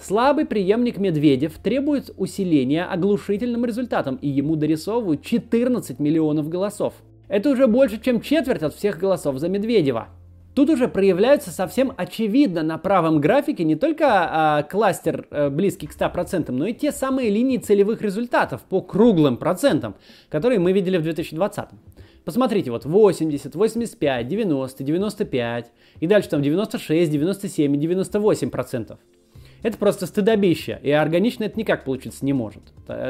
Слабый 0.00 0.44
преемник 0.44 0.98
Медведев 0.98 1.56
требует 1.58 2.10
усиления 2.16 2.84
оглушительным 2.84 3.64
результатом, 3.64 4.16
и 4.16 4.28
ему 4.28 4.56
дорисовывают 4.56 5.22
14 5.22 6.00
миллионов 6.00 6.48
голосов. 6.48 6.94
Это 7.28 7.50
уже 7.50 7.66
больше, 7.66 8.00
чем 8.00 8.20
четверть 8.20 8.62
от 8.62 8.74
всех 8.74 8.98
голосов 8.98 9.38
за 9.38 9.48
Медведева. 9.48 10.08
Тут 10.54 10.70
уже 10.70 10.88
проявляются 10.88 11.50
совсем 11.50 11.92
очевидно 11.98 12.62
на 12.62 12.78
правом 12.78 13.20
графике 13.20 13.62
не 13.62 13.76
только 13.76 14.06
а, 14.08 14.62
кластер 14.62 15.26
а, 15.30 15.50
близкий 15.50 15.86
к 15.86 15.94
100%, 15.94 16.50
но 16.50 16.66
и 16.66 16.72
те 16.72 16.92
самые 16.92 17.28
линии 17.28 17.58
целевых 17.58 18.00
результатов 18.00 18.62
по 18.62 18.80
круглым 18.80 19.36
процентам, 19.36 19.96
которые 20.30 20.58
мы 20.58 20.72
видели 20.72 20.96
в 20.96 21.02
2020. 21.02 21.64
Посмотрите, 22.24 22.70
вот 22.70 22.86
80, 22.86 23.54
85, 23.54 24.28
90, 24.28 24.84
95 24.84 25.72
и 26.00 26.06
дальше 26.06 26.28
там 26.30 26.42
96, 26.42 27.12
97 27.12 27.74
и 27.74 27.78
98 27.78 28.50
процентов. 28.50 28.98
Это 29.66 29.78
просто 29.78 30.06
стыдобище, 30.06 30.78
и 30.80 30.92
органично 30.92 31.42
это 31.42 31.58
никак 31.58 31.82
получиться 31.82 32.24
не 32.24 32.32
может. 32.32 32.62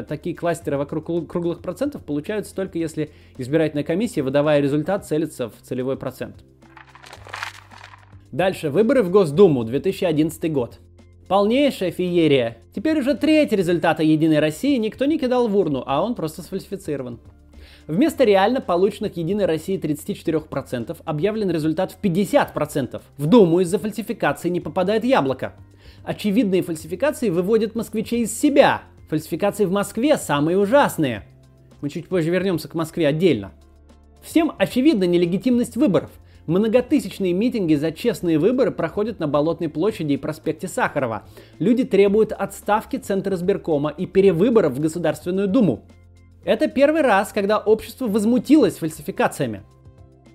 Такие 0.08 0.34
кластеры 0.34 0.78
вокруг 0.78 1.04
круглых 1.30 1.60
процентов 1.60 2.02
получаются 2.02 2.54
только 2.54 2.78
если 2.78 3.10
избирательная 3.36 3.84
комиссия, 3.84 4.22
выдавая 4.22 4.62
результат, 4.62 5.04
целится 5.04 5.50
в 5.50 5.60
целевой 5.60 5.98
процент. 5.98 6.36
Дальше. 8.32 8.70
Выборы 8.70 9.02
в 9.02 9.10
Госдуму, 9.10 9.64
2011 9.64 10.50
год. 10.50 10.78
Полнейшая 11.28 11.90
феерия. 11.90 12.56
Теперь 12.74 13.00
уже 13.00 13.14
треть 13.14 13.52
результата 13.52 14.02
Единой 14.02 14.38
России 14.38 14.78
никто 14.78 15.04
не 15.04 15.18
кидал 15.18 15.48
в 15.48 15.56
урну, 15.58 15.84
а 15.86 16.02
он 16.02 16.14
просто 16.14 16.40
сфальсифицирован. 16.40 17.20
Вместо 17.86 18.24
реально 18.24 18.62
полученных 18.62 19.18
Единой 19.18 19.44
России 19.44 19.78
34% 19.78 20.96
объявлен 21.04 21.50
результат 21.50 21.92
в 21.92 22.00
50%. 22.02 23.02
В 23.18 23.26
Думу 23.26 23.60
из-за 23.60 23.78
фальсификации 23.78 24.48
не 24.48 24.60
попадает 24.60 25.04
яблоко. 25.04 25.52
Очевидные 26.06 26.62
фальсификации 26.62 27.30
выводят 27.30 27.74
москвичей 27.74 28.22
из 28.22 28.40
себя. 28.40 28.82
Фальсификации 29.10 29.64
в 29.64 29.72
Москве 29.72 30.16
самые 30.16 30.56
ужасные. 30.56 31.24
Мы 31.80 31.90
чуть 31.90 32.06
позже 32.06 32.30
вернемся 32.30 32.68
к 32.68 32.74
Москве 32.74 33.08
отдельно. 33.08 33.50
Всем 34.22 34.52
очевидна 34.56 35.02
нелегитимность 35.02 35.76
выборов. 35.76 36.10
Многотысячные 36.46 37.32
митинги 37.32 37.74
за 37.74 37.90
честные 37.90 38.38
выборы 38.38 38.70
проходят 38.70 39.18
на 39.18 39.26
Болотной 39.26 39.68
площади 39.68 40.12
и 40.12 40.16
проспекте 40.16 40.68
Сахарова. 40.68 41.24
Люди 41.58 41.82
требуют 41.82 42.30
отставки 42.30 42.98
Центра 42.98 43.34
избиркома 43.34 43.90
и 43.90 44.06
перевыборов 44.06 44.74
в 44.74 44.80
Государственную 44.80 45.48
Думу. 45.48 45.82
Это 46.44 46.68
первый 46.68 47.02
раз, 47.02 47.32
когда 47.32 47.58
общество 47.58 48.06
возмутилось 48.06 48.78
фальсификациями. 48.78 49.64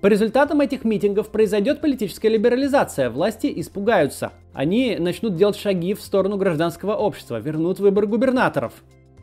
По 0.01 0.07
результатам 0.07 0.59
этих 0.59 0.83
митингов 0.83 1.29
произойдет 1.29 1.79
политическая 1.79 2.27
либерализация, 2.27 3.09
власти 3.09 3.53
испугаются. 3.55 4.33
Они 4.53 4.97
начнут 4.99 5.35
делать 5.35 5.57
шаги 5.57 5.93
в 5.93 6.01
сторону 6.01 6.37
гражданского 6.37 6.95
общества, 6.95 7.39
вернут 7.39 7.79
выбор 7.79 8.05
губернаторов, 8.05 8.73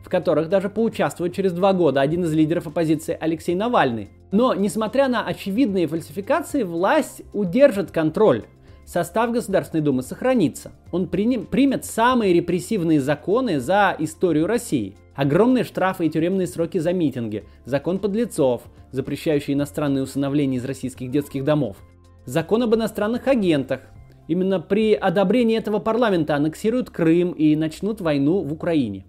в 0.03 0.09
которых 0.09 0.49
даже 0.49 0.69
поучаствует 0.69 1.33
через 1.33 1.53
два 1.53 1.73
года 1.73 2.01
один 2.01 2.23
из 2.23 2.33
лидеров 2.33 2.67
оппозиции 2.67 3.17
Алексей 3.19 3.53
Навальный. 3.53 4.09
Но, 4.31 4.53
несмотря 4.53 5.07
на 5.07 5.25
очевидные 5.25 5.87
фальсификации, 5.87 6.63
власть 6.63 7.21
удержит 7.33 7.91
контроль. 7.91 8.45
Состав 8.85 9.31
Государственной 9.31 9.81
Думы 9.81 10.01
сохранится. 10.01 10.71
Он 10.91 11.07
приним, 11.07 11.45
примет 11.45 11.85
самые 11.85 12.33
репрессивные 12.33 12.99
законы 12.99 13.59
за 13.59 13.95
историю 13.99 14.47
России. 14.47 14.95
Огромные 15.15 15.63
штрафы 15.63 16.07
и 16.07 16.09
тюремные 16.09 16.47
сроки 16.47 16.79
за 16.79 16.91
митинги, 16.91 17.43
закон 17.65 17.99
подлецов, 17.99 18.63
запрещающий 18.91 19.53
иностранные 19.53 20.03
усыновления 20.03 20.57
из 20.57 20.65
российских 20.65 21.11
детских 21.11 21.43
домов, 21.43 21.77
закон 22.25 22.63
об 22.63 22.73
иностранных 22.73 23.27
агентах. 23.27 23.81
Именно 24.29 24.59
при 24.59 24.93
одобрении 24.93 25.57
этого 25.57 25.79
парламента 25.79 26.35
аннексируют 26.35 26.91
Крым 26.91 27.31
и 27.31 27.55
начнут 27.55 27.99
войну 27.99 28.43
в 28.43 28.53
Украине. 28.53 29.03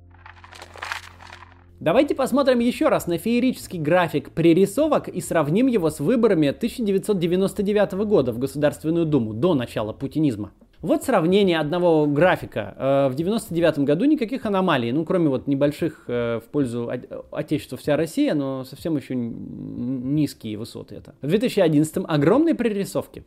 Давайте 1.79 2.15
посмотрим 2.15 2.59
еще 2.59 2.89
раз 2.89 3.07
на 3.07 3.19
феерический 3.19 3.79
график 3.79 4.31
пририсовок 4.31 5.09
и 5.09 5.21
сравним 5.21 5.67
его 5.67 5.91
с 5.91 6.01
выборами 6.01 6.49
1999 6.49 7.93
года 8.07 8.33
в 8.33 8.39
Государственную 8.39 9.05
Думу 9.05 9.35
до 9.35 9.53
начала 9.53 9.93
путинизма. 9.93 10.53
Вот 10.81 11.05
сравнение 11.05 11.61
одного 11.61 12.07
графика. 12.07 12.75
Э, 12.79 13.09
в 13.11 13.15
99 13.15 13.81
году 13.81 14.07
никаких 14.07 14.47
аномалий, 14.47 14.91
ну 14.91 15.05
кроме 15.05 15.29
вот 15.29 15.47
небольших 15.47 16.05
э, 16.07 16.41
в 16.43 16.49
пользу 16.49 16.91
Отечества 17.31 17.77
вся 17.77 17.99
Россия, 17.99 18.33
но 18.33 18.65
совсем 18.65 18.97
еще 18.97 19.15
низкие 19.15 20.57
высоты 20.57 20.95
это. 20.95 21.15
В 21.21 21.27
2011 21.27 22.05
огромные 22.09 22.55
пририсовки. 22.55 23.27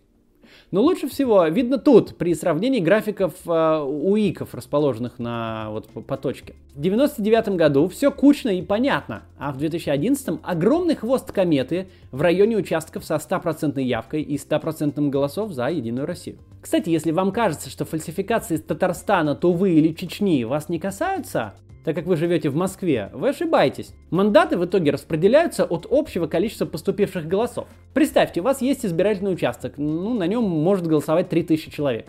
Но 0.71 0.81
лучше 0.81 1.07
всего 1.07 1.45
видно 1.47 1.77
тут, 1.77 2.17
при 2.17 2.33
сравнении 2.33 2.79
графиков 2.79 3.33
э, 3.45 3.83
УИКов, 3.83 4.53
расположенных 4.53 5.19
на 5.19 5.69
вот 5.69 5.89
по 6.05 6.17
точке. 6.17 6.55
В 6.75 6.81
99 6.81 7.49
году 7.49 7.87
все 7.87 8.11
кучно 8.11 8.49
и 8.49 8.61
понятно, 8.61 9.23
а 9.37 9.51
в 9.51 9.57
2011 9.57 10.39
огромный 10.43 10.95
хвост 10.95 11.31
кометы 11.31 11.87
в 12.11 12.21
районе 12.21 12.57
участков 12.57 13.05
со 13.05 13.15
100% 13.15 13.81
явкой 13.81 14.21
и 14.21 14.37
100% 14.37 15.09
голосов 15.09 15.51
за 15.51 15.67
Единую 15.67 16.07
Россию. 16.07 16.37
Кстати, 16.61 16.89
если 16.89 17.11
вам 17.11 17.31
кажется, 17.31 17.69
что 17.69 17.83
фальсификации 17.83 18.55
из 18.55 18.61
Татарстана, 18.61 19.35
Тувы 19.35 19.73
или 19.73 19.93
Чечни 19.93 20.45
вас 20.45 20.69
не 20.69 20.79
касаются, 20.79 21.53
так 21.83 21.95
как 21.95 22.05
вы 22.05 22.15
живете 22.15 22.49
в 22.49 22.55
Москве, 22.55 23.09
вы 23.13 23.29
ошибаетесь. 23.29 23.93
Мандаты 24.09 24.57
в 24.57 24.65
итоге 24.65 24.91
распределяются 24.91 25.65
от 25.65 25.87
общего 25.89 26.27
количества 26.27 26.65
поступивших 26.65 27.27
голосов. 27.27 27.67
Представьте, 27.93 28.41
у 28.41 28.43
вас 28.43 28.61
есть 28.61 28.85
избирательный 28.85 29.33
участок, 29.33 29.73
ну, 29.77 30.13
на 30.13 30.27
нем 30.27 30.43
может 30.43 30.87
голосовать 30.87 31.29
3000 31.29 31.71
человек. 31.71 32.07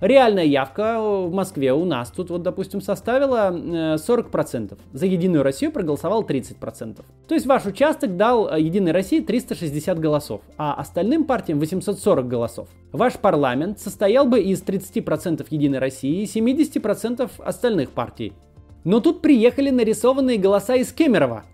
Реальная 0.00 0.44
явка 0.44 0.98
в 0.98 1.30
Москве 1.30 1.74
у 1.74 1.84
нас 1.84 2.10
тут, 2.10 2.30
вот, 2.30 2.42
допустим, 2.42 2.80
составила 2.80 3.50
40%. 3.98 4.72
Э, 4.72 4.76
За 4.94 5.04
Единую 5.04 5.42
Россию 5.42 5.72
проголосовал 5.72 6.22
30%. 6.22 7.04
То 7.28 7.34
есть 7.34 7.46
ваш 7.46 7.66
участок 7.66 8.16
дал 8.16 8.48
э, 8.48 8.62
Единой 8.62 8.92
России 8.92 9.20
360 9.20 9.98
голосов, 9.98 10.40
а 10.56 10.72
остальным 10.72 11.24
партиям 11.24 11.60
840 11.60 12.26
голосов. 12.26 12.68
Ваш 12.92 13.18
парламент 13.18 13.78
состоял 13.78 14.24
бы 14.24 14.40
из 14.40 14.62
30% 14.62 15.46
Единой 15.50 15.78
России 15.78 16.22
и 16.22 16.24
70% 16.24 17.30
остальных 17.38 17.90
партий. 17.90 18.32
Но 18.84 19.00
тут 19.00 19.20
приехали 19.20 19.70
нарисованные 19.70 20.38
голоса 20.38 20.76
из 20.76 20.92
Кемерово. 20.92 21.44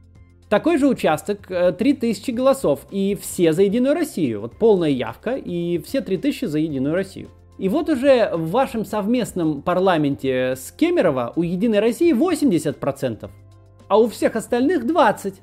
Такой 0.49 0.79
же 0.79 0.87
участок, 0.87 1.49
3000 1.49 2.31
э, 2.31 2.35
голосов, 2.35 2.87
и 2.91 3.19
все 3.21 3.53
за 3.53 3.63
Единую 3.63 3.95
Россию. 3.95 4.43
Вот 4.43 4.57
полная 4.57 4.91
явка, 4.91 5.35
и 5.35 5.79
все 5.79 6.01
3000 6.01 6.45
за 6.45 6.59
Единую 6.61 6.95
Россию. 6.95 7.29
И 7.59 7.69
вот 7.69 7.89
уже 7.89 8.31
в 8.33 8.51
вашем 8.51 8.85
совместном 8.85 9.63
парламенте 9.63 10.55
с 10.57 10.71
Кемерово 10.71 11.33
у 11.37 11.43
Единой 11.43 11.81
России 11.81 12.15
80%, 12.15 13.31
а 13.89 13.99
у 13.99 14.09
всех 14.09 14.37
остальных 14.37 14.85
20%. 14.85 15.35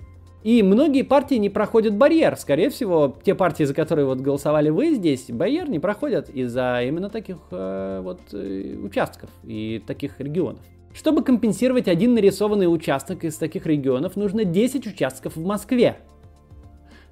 И 0.44 0.62
многие 0.62 1.04
партии 1.04 1.36
не 1.36 1.50
проходят 1.50 1.96
барьер. 1.96 2.36
Скорее 2.36 2.70
всего, 2.70 3.16
те 3.24 3.34
партии, 3.34 3.64
за 3.64 3.74
которые 3.74 4.06
вот 4.06 4.20
голосовали 4.20 4.70
вы 4.70 4.94
здесь, 4.94 5.28
барьер 5.30 5.70
не 5.70 5.80
проходят 5.80 6.30
из-за 6.30 6.82
именно 6.84 7.10
таких 7.10 7.38
э, 7.52 8.02
вот 8.04 8.20
э, 8.34 8.76
участков 8.84 9.30
и 9.44 9.82
таких 9.88 10.20
регионов. 10.20 10.62
Чтобы 10.94 11.24
компенсировать 11.24 11.88
один 11.88 12.14
нарисованный 12.14 12.72
участок 12.72 13.24
из 13.24 13.36
таких 13.36 13.66
регионов, 13.66 14.16
нужно 14.16 14.46
10 14.46 14.86
участков 14.88 15.36
в 15.36 15.44
Москве. 15.44 15.98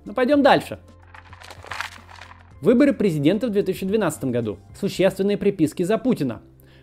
Ну 0.05 0.13
пойдем 0.13 0.43
дальше. 0.43 0.79
Выборы 2.61 2.93
президента 2.93 3.47
в 3.47 3.49
2012 3.49 4.25
году. 4.25 4.59
Существенные 4.79 5.37
приписки 5.37 5.81
за 5.81 5.97
Путина. 5.97 6.41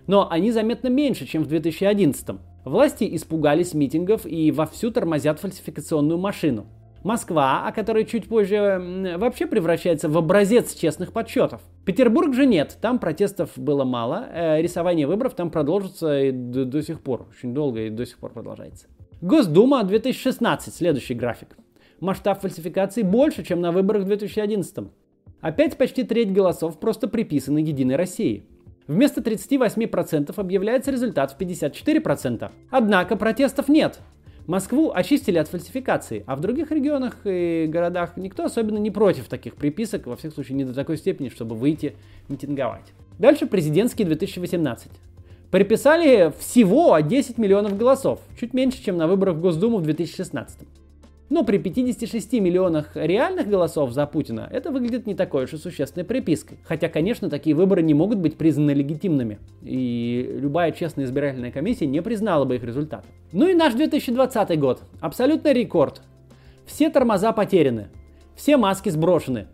Но 0.09 0.29
они 0.29 0.51
заметно 0.51 0.89
меньше, 0.89 1.25
чем 1.25 1.45
в 1.45 1.47
2011. 1.47 2.37
Власти 2.65 3.09
испугались 3.15 3.75
митингов 3.75 4.27
и 4.27 4.51
вовсю 4.51 4.91
тормозят 4.91 5.39
фальсификационную 5.39 6.19
машину. 6.19 6.67
Москва, 7.05 7.67
о 7.69 7.73
которой 7.73 8.05
чуть 8.07 8.29
позже 8.29 9.15
вообще 9.17 9.47
превращается 9.47 10.09
в 10.09 10.19
образец 10.19 10.75
честных 10.75 11.13
подсчетов. 11.13 11.61
Петербург 11.89 12.35
же 12.35 12.45
нет, 12.45 12.77
там 12.83 12.99
протестов 12.99 13.53
было 13.57 13.83
мало, 13.83 14.29
э, 14.31 14.61
рисование 14.61 15.07
выборов 15.07 15.33
там 15.33 15.51
продолжится 15.51 16.21
и 16.21 16.33
до, 16.33 16.67
до 16.67 16.83
сих 16.83 17.01
пор, 17.01 17.27
очень 17.31 17.55
долго 17.55 17.87
и 17.87 17.89
до 17.89 18.05
сих 18.05 18.19
пор 18.19 18.31
продолжается. 18.31 18.89
Госдума 19.23 19.83
2016, 19.83 20.75
следующий 20.75 21.15
график. 21.15 21.57
Масштаб 22.01 22.43
фальсификаций 22.43 23.05
больше, 23.05 23.43
чем 23.43 23.63
на 23.63 23.73
выборах 23.73 24.03
в 24.03 24.05
2011. 24.05 24.91
Опять 25.41 25.79
почти 25.79 26.03
треть 26.03 26.31
голосов 26.31 26.79
просто 26.79 27.09
приписаны 27.09 27.61
Единой 27.61 27.97
России. 27.97 28.45
Вместо 28.87 29.23
38% 29.23 30.35
объявляется 30.37 30.91
результат 30.91 31.33
в 31.33 31.39
54%. 31.39 32.51
Однако 32.71 33.17
протестов 33.17 33.71
нет. 33.71 34.01
Москву 34.49 34.91
очистили 34.95 35.37
от 35.37 35.47
фальсификации, 35.49 36.25
а 36.27 36.35
в 36.35 36.41
других 36.41 36.71
регионах 36.71 37.19
и 37.25 37.67
городах 37.69 38.17
никто 38.17 38.47
особенно 38.47 38.79
не 38.79 38.91
против 38.91 39.29
таких 39.29 39.55
приписок, 39.57 40.07
во 40.07 40.17
всяком 40.17 40.37
случае 40.37 40.57
не 40.57 40.65
до 40.65 40.73
такой 40.73 40.97
степени, 40.97 41.29
чтобы 41.29 41.55
выйти 41.55 41.97
митинговать. 42.31 42.95
Дальше 43.19 43.45
президентский 43.45 44.05
2018. 44.05 44.91
Приписали 45.51 46.33
всего 46.39 46.99
10 46.99 47.37
миллионов 47.37 47.77
голосов, 47.77 48.21
чуть 48.41 48.55
меньше, 48.55 48.83
чем 48.83 48.97
на 48.97 49.07
выборах 49.07 49.37
в 49.37 49.41
Госдуму 49.43 49.79
в 49.79 49.83
2016. 49.83 50.61
Но 51.31 51.45
при 51.45 51.59
56 51.59 52.33
миллионах 52.35 52.93
реальных 52.95 53.49
голосов 53.49 53.93
за 53.93 54.07
Путина 54.07 54.49
это 54.51 54.71
выглядит 54.71 55.07
не 55.07 55.15
такой 55.15 55.45
уж 55.45 55.53
и 55.53 55.57
существенной 55.59 56.05
припиской. 56.05 56.59
Хотя, 56.65 56.89
конечно, 56.89 57.29
такие 57.29 57.55
выборы 57.55 57.83
не 57.83 57.93
могут 57.93 58.19
быть 58.19 58.37
признаны 58.39 58.71
легитимными. 58.71 59.39
И 59.63 60.27
любая 60.41 60.73
честная 60.73 61.05
избирательная 61.05 61.53
комиссия 61.53 61.87
не 61.87 62.01
признала 62.01 62.45
бы 62.47 62.57
их 62.57 62.65
результаты. 62.65 63.09
Ну 63.33 63.47
и 63.47 63.55
наш 63.55 63.75
2020 63.75 64.59
год. 64.59 64.83
Абсолютный 65.01 65.53
рекорд. 65.53 66.01
Все 66.65 66.89
тормоза 66.89 67.33
потеряны. 67.33 67.89
Все 68.35 68.57
маски 68.57 68.89
сброшены. 68.89 69.49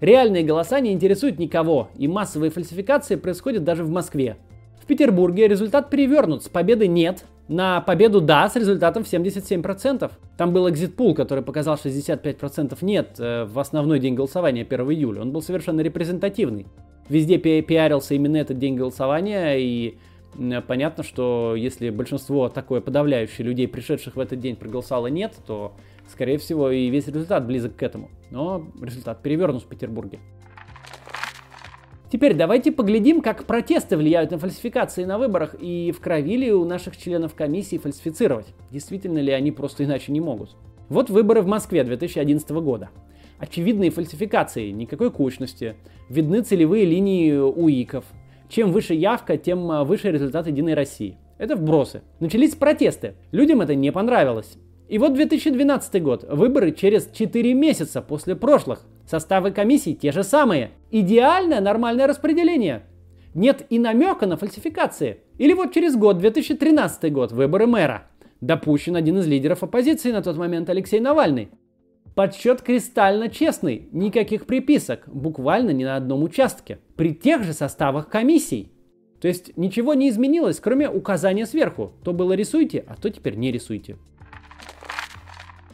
Реальные 0.00 0.44
голоса 0.44 0.80
не 0.80 0.92
интересуют 0.92 1.38
никого, 1.38 1.90
и 1.96 2.08
массовые 2.08 2.50
фальсификации 2.50 3.16
происходят 3.16 3.64
даже 3.64 3.84
в 3.84 3.90
Москве. 3.90 4.38
В 4.82 4.86
Петербурге 4.86 5.46
результат 5.46 5.90
перевернут, 5.90 6.42
с 6.42 6.48
победы 6.48 6.88
нет, 6.88 7.24
на 7.50 7.80
победу 7.80 8.20
да 8.20 8.48
с 8.48 8.54
результатом 8.54 9.02
в 9.02 9.12
77%. 9.12 10.10
Там 10.38 10.52
был 10.52 10.70
экзит-пул, 10.70 11.16
который 11.16 11.42
показал 11.42 11.74
65% 11.74 12.78
нет 12.82 13.16
э, 13.18 13.44
в 13.44 13.58
основной 13.58 13.98
день 13.98 14.14
голосования 14.14 14.62
1 14.62 14.80
июля. 14.92 15.22
Он 15.22 15.32
был 15.32 15.42
совершенно 15.42 15.80
репрезентативный. 15.80 16.68
Везде 17.08 17.38
пи 17.38 17.60
пиарился 17.60 18.14
именно 18.14 18.36
этот 18.36 18.58
день 18.58 18.76
голосования, 18.76 19.56
и 19.58 19.98
понятно, 20.68 21.02
что 21.02 21.56
если 21.56 21.90
большинство 21.90 22.48
такое 22.48 22.80
подавляющее 22.80 23.44
людей, 23.44 23.66
пришедших 23.66 24.14
в 24.14 24.20
этот 24.20 24.38
день, 24.38 24.54
проголосовало 24.54 25.08
нет, 25.08 25.34
то, 25.44 25.72
скорее 26.08 26.38
всего, 26.38 26.70
и 26.70 26.88
весь 26.88 27.08
результат 27.08 27.44
близок 27.48 27.74
к 27.74 27.82
этому. 27.82 28.10
Но 28.30 28.64
результат 28.80 29.22
перевернут 29.22 29.64
в 29.64 29.66
Петербурге. 29.66 30.20
Теперь 32.10 32.34
давайте 32.34 32.72
поглядим, 32.72 33.20
как 33.20 33.44
протесты 33.44 33.96
влияют 33.96 34.32
на 34.32 34.38
фальсификации 34.38 35.04
на 35.04 35.16
выборах 35.16 35.54
и 35.60 35.92
в 35.92 36.00
крови 36.00 36.36
ли 36.36 36.52
у 36.52 36.64
наших 36.64 36.96
членов 36.96 37.34
комиссии 37.36 37.78
фальсифицировать. 37.78 38.46
Действительно 38.72 39.18
ли 39.18 39.30
они 39.30 39.52
просто 39.52 39.84
иначе 39.84 40.10
не 40.10 40.20
могут. 40.20 40.56
Вот 40.88 41.08
выборы 41.08 41.40
в 41.40 41.46
Москве 41.46 41.84
2011 41.84 42.50
года. 42.50 42.90
Очевидные 43.38 43.90
фальсификации, 43.90 44.70
никакой 44.70 45.12
кучности, 45.12 45.76
видны 46.08 46.42
целевые 46.42 46.84
линии 46.84 47.36
УИКов. 47.36 48.04
Чем 48.48 48.72
выше 48.72 48.94
явка, 48.94 49.36
тем 49.36 49.70
а, 49.70 49.84
выше 49.84 50.10
результат 50.10 50.48
Единой 50.48 50.74
России. 50.74 51.16
Это 51.38 51.54
вбросы. 51.54 52.02
Начались 52.18 52.56
протесты. 52.56 53.14
Людям 53.30 53.60
это 53.60 53.76
не 53.76 53.92
понравилось. 53.92 54.58
И 54.88 54.98
вот 54.98 55.14
2012 55.14 56.02
год. 56.02 56.24
Выборы 56.28 56.72
через 56.72 57.08
4 57.12 57.54
месяца 57.54 58.02
после 58.02 58.34
прошлых. 58.34 58.84
Составы 59.10 59.50
комиссий 59.50 59.96
те 59.96 60.12
же 60.12 60.22
самые. 60.22 60.70
Идеальное 60.92 61.60
нормальное 61.60 62.06
распределение. 62.06 62.84
Нет 63.34 63.66
и 63.68 63.80
намека 63.80 64.28
на 64.28 64.36
фальсификации. 64.36 65.18
Или 65.36 65.52
вот 65.52 65.74
через 65.74 65.96
год, 65.96 66.18
2013 66.18 67.12
год, 67.12 67.32
выборы 67.32 67.66
мэра. 67.66 68.04
Допущен 68.40 68.94
один 68.94 69.18
из 69.18 69.26
лидеров 69.26 69.64
оппозиции 69.64 70.12
на 70.12 70.22
тот 70.22 70.36
момент 70.36 70.70
Алексей 70.70 71.00
Навальный. 71.00 71.48
Подсчет 72.14 72.62
кристально 72.62 73.28
честный, 73.28 73.88
никаких 73.90 74.46
приписок, 74.46 75.08
буквально 75.08 75.70
ни 75.70 75.82
на 75.82 75.96
одном 75.96 76.22
участке, 76.22 76.78
при 76.94 77.12
тех 77.12 77.42
же 77.42 77.52
составах 77.52 78.08
комиссий. 78.08 78.70
То 79.20 79.26
есть 79.26 79.56
ничего 79.56 79.94
не 79.94 80.08
изменилось, 80.08 80.60
кроме 80.60 80.88
указания 80.88 81.46
сверху. 81.46 81.94
То 82.04 82.12
было 82.12 82.34
рисуйте, 82.34 82.84
а 82.86 82.94
то 82.94 83.10
теперь 83.10 83.34
не 83.34 83.50
рисуйте. 83.50 83.96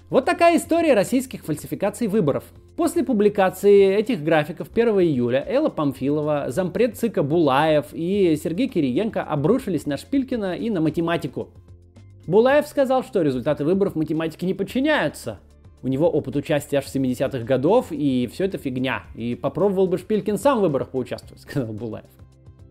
Вот 0.09 0.25
такая 0.25 0.57
история 0.57 0.95
российских 0.95 1.45
фальсификаций 1.45 2.07
выборов. 2.07 2.45
После 2.77 3.05
публикации 3.05 3.95
этих 3.95 4.23
графиков 4.23 4.69
1 4.71 4.89
июля 5.01 5.43
Элла 5.49 5.71
Памфилова, 5.71 6.47
зампред 6.49 6.99
ЦИКа 6.99 7.23
Булаев 7.23 7.87
и 7.93 8.39
Сергей 8.43 8.69
Кириенко 8.69 9.23
обрушились 9.23 9.87
на 9.87 9.97
Шпилькина 9.97 10.57
и 10.57 10.69
на 10.69 10.83
математику. 10.83 11.49
Булаев 12.27 12.67
сказал, 12.67 13.03
что 13.03 13.23
результаты 13.23 13.65
выборов 13.65 13.97
математики 13.97 14.45
не 14.45 14.53
подчиняются. 14.53 15.39
У 15.83 15.89
него 15.89 16.07
опыт 16.11 16.37
участия 16.37 16.79
аж 16.79 16.85
70-х 16.85 17.45
годов, 17.45 17.87
и 17.93 18.29
все 18.31 18.45
это 18.45 18.59
фигня. 18.59 19.05
И 19.15 19.35
попробовал 19.37 19.87
бы 19.87 19.97
Шпилькин 19.97 20.37
сам 20.37 20.59
в 20.59 20.61
выборах 20.61 20.91
поучаствовать, 20.91 21.41
сказал 21.49 21.73
Булаев. 21.73 22.11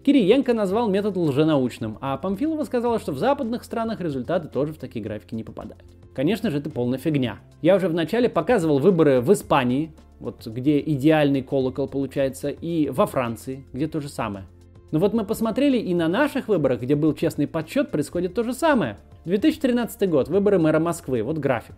Кириенко 0.05 0.53
назвал 0.53 0.87
метод 0.87 1.17
лженаучным, 1.17 1.97
а 1.99 2.17
Памфилова 2.17 2.63
сказала, 2.65 2.99
что 2.99 3.11
в 3.11 3.17
западных 3.17 3.63
странах 3.63 4.01
результаты 4.01 4.49
тоже 4.49 4.73
в 4.73 4.77
такие 4.77 5.03
графики 5.03 5.33
не 5.33 5.43
попадают. 5.43 5.83
Конечно 6.15 6.49
же, 6.49 6.57
это 6.57 6.69
полная 6.69 6.97
фигня. 6.97 7.39
Я 7.61 7.75
уже 7.75 7.87
вначале 7.87 8.29
показывал 8.29 8.79
выборы 8.79 9.21
в 9.21 9.31
Испании, 9.33 9.91
вот 10.19 10.47
где 10.47 10.79
идеальный 10.79 11.41
колокол 11.41 11.87
получается, 11.87 12.49
и 12.49 12.89
во 12.89 13.05
Франции, 13.05 13.65
где 13.73 13.87
то 13.87 13.99
же 13.99 14.09
самое. 14.09 14.45
Но 14.91 14.99
вот 14.99 15.13
мы 15.13 15.25
посмотрели 15.25 15.77
и 15.77 15.93
на 15.93 16.07
наших 16.07 16.47
выборах, 16.47 16.81
где 16.81 16.95
был 16.95 17.13
честный 17.13 17.47
подсчет, 17.47 17.91
происходит 17.91 18.33
то 18.33 18.43
же 18.43 18.53
самое. 18.53 18.97
2013 19.25 20.09
год, 20.09 20.29
выборы 20.29 20.57
мэра 20.57 20.79
Москвы, 20.79 21.21
вот 21.21 21.37
график. 21.37 21.75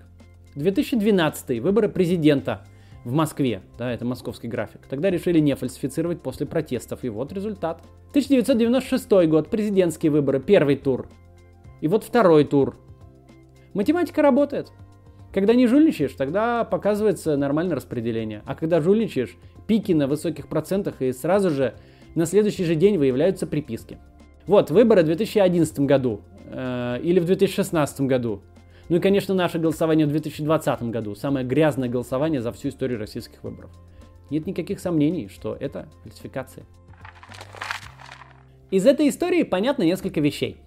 2012 0.56 1.60
выборы 1.60 1.90
президента– 1.90 2.66
в 3.08 3.14
Москве, 3.14 3.62
да, 3.78 3.90
это 3.90 4.04
московский 4.04 4.50
график. 4.50 4.82
Тогда 4.90 5.10
решили 5.10 5.40
не 5.40 5.56
фальсифицировать 5.56 6.22
после 6.22 6.46
протестов, 6.46 7.06
и 7.06 7.10
вот 7.10 7.32
результат. 7.32 7.82
1996 8.10 9.10
год, 9.30 9.50
президентские 9.50 10.12
выборы, 10.12 10.42
первый 10.42 10.76
тур. 10.76 11.08
И 11.80 11.88
вот 11.88 12.04
второй 12.04 12.44
тур. 12.44 12.76
Математика 13.78 14.24
работает. 14.24 14.72
Когда 15.32 15.54
не 15.54 15.68
жульничаешь, 15.68 16.14
тогда 16.14 16.64
показывается 16.64 17.38
нормальное 17.38 17.76
распределение. 17.76 18.42
А 18.48 18.56
когда 18.56 18.82
жульничаешь, 18.82 19.38
пики 19.68 19.92
на 19.92 20.08
высоких 20.08 20.48
процентах 20.48 21.04
и 21.04 21.12
сразу 21.14 21.52
же 21.52 21.76
на 22.16 22.26
следующий 22.26 22.64
же 22.64 22.74
день 22.74 22.98
выявляются 22.98 23.46
приписки. 23.46 24.00
Вот, 24.48 24.72
выборы 24.72 25.04
в 25.04 25.06
2011 25.06 25.82
году 25.82 26.22
э, 26.46 27.02
или 27.04 27.20
в 27.20 27.26
2016 27.26 28.02
году. 28.02 28.42
Ну 28.90 28.96
и, 28.96 29.00
конечно, 29.00 29.36
наше 29.36 29.60
голосование 29.60 30.08
в 30.08 30.10
2020 30.10 30.82
году. 30.90 31.14
Самое 31.14 31.46
грязное 31.46 31.88
голосование 31.88 32.42
за 32.42 32.52
всю 32.54 32.70
историю 32.70 32.98
российских 32.98 33.44
выборов. 33.44 33.70
Нет 34.32 34.48
никаких 34.48 34.80
сомнений, 34.80 35.28
что 35.28 35.56
это 35.60 35.88
фальсификация. 36.02 36.66
Из 38.72 38.88
этой 38.88 39.08
истории 39.10 39.44
понятно 39.44 39.84
несколько 39.84 40.20
вещей. 40.20 40.58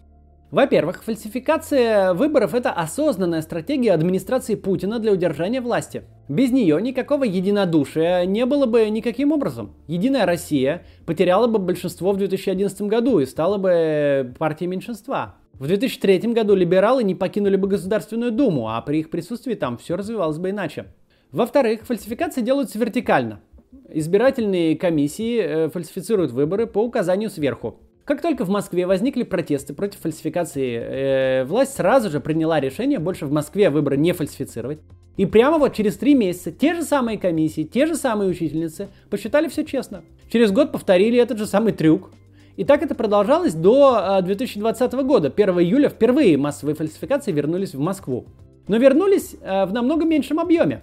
Во-первых, 0.51 1.05
фальсификация 1.05 2.13
выборов– 2.13 2.55
это 2.57 2.73
осознанная 2.73 3.41
стратегия 3.41 3.93
администрации 3.93 4.57
Путина 4.57 4.99
для 4.99 5.13
удержания 5.13 5.61
власти. 5.61 6.03
Без 6.29 6.51
нее 6.51 6.83
никакого 6.83 7.23
единодушия 7.23 8.25
не 8.25 8.45
было 8.47 8.67
бы 8.67 8.91
никаким 8.91 9.31
образом. 9.31 9.77
Единая 9.87 10.27
Россия 10.27 10.83
потеряла 11.07 11.47
бы 11.47 11.61
большинство 11.61 12.11
в 12.11 12.17
2011 12.17 12.83
году 12.83 13.21
и 13.21 13.27
стала 13.27 13.59
бы 13.59 14.35
партией 14.39 14.69
меньшинства. 14.69 15.37
В 15.53 15.69
2003 15.69 16.33
году 16.33 16.57
либералы 16.57 17.05
не 17.05 17.15
покинули 17.15 17.55
бы 17.55 17.69
Государственную 17.69 18.33
Думу, 18.33 18.71
а 18.71 18.81
при 18.81 19.01
их 19.01 19.11
присутствии 19.11 19.55
там 19.55 19.79
все 19.79 19.95
развивалось 19.95 20.39
бы 20.39 20.51
иначе. 20.51 20.87
Во-вторых, 21.31 21.83
фальсификации 21.83 22.41
делаются 22.41 22.77
вертикально. 22.77 23.41
Избирательные 23.89 24.77
комиссии 24.77 25.39
э, 25.39 25.69
фальсифицируют 25.69 26.33
выборы 26.33 26.67
по 26.67 26.83
указанию 26.83 27.31
сверху. 27.31 27.79
Как 28.05 28.23
только 28.23 28.45
в 28.45 28.49
Москве 28.49 28.87
возникли 28.87 29.23
протесты 29.23 29.75
против 29.75 30.01
фальсификации, 30.01 30.81
э, 30.81 31.45
власть 31.45 31.77
сразу 31.77 32.11
же 32.11 32.21
приняла 32.21 32.61
решение 32.61 32.99
больше 32.99 33.27
в 33.27 33.33
Москве 33.33 33.71
выборы 33.71 33.97
не 33.97 34.13
фальсифицировать. 34.13 34.81
И 35.17 35.27
прямо 35.27 35.59
вот 35.59 35.75
через 35.75 35.97
три 35.97 36.15
месяца 36.15 36.51
те 36.51 36.75
же 36.75 36.83
самые 36.83 37.19
комиссии, 37.19 37.63
те 37.63 37.87
же 37.87 37.95
самые 37.95 38.31
учительницы 38.31 38.89
посчитали 39.11 39.49
все 39.49 39.65
честно. 39.65 40.03
Через 40.33 40.51
год 40.51 40.73
повторили 40.73 41.19
этот 41.19 41.39
же 41.39 41.47
самый 41.47 41.73
трюк, 41.73 42.11
и 42.57 42.65
так 42.65 42.83
это 42.83 42.95
продолжалось 42.95 43.55
до 43.55 44.21
2020 44.23 44.95
а, 44.95 45.03
года. 45.03 45.33
1 45.35 45.61
июля 45.61 45.89
впервые 45.89 46.37
массовые 46.37 46.75
фальсификации 46.75 47.33
вернулись 47.33 47.75
в 47.75 47.81
Москву. 47.81 48.27
Но 48.69 48.77
вернулись 48.77 49.37
а, 49.43 49.67
в 49.67 49.73
намного 49.73 50.05
меньшем 50.05 50.39
объеме. 50.39 50.83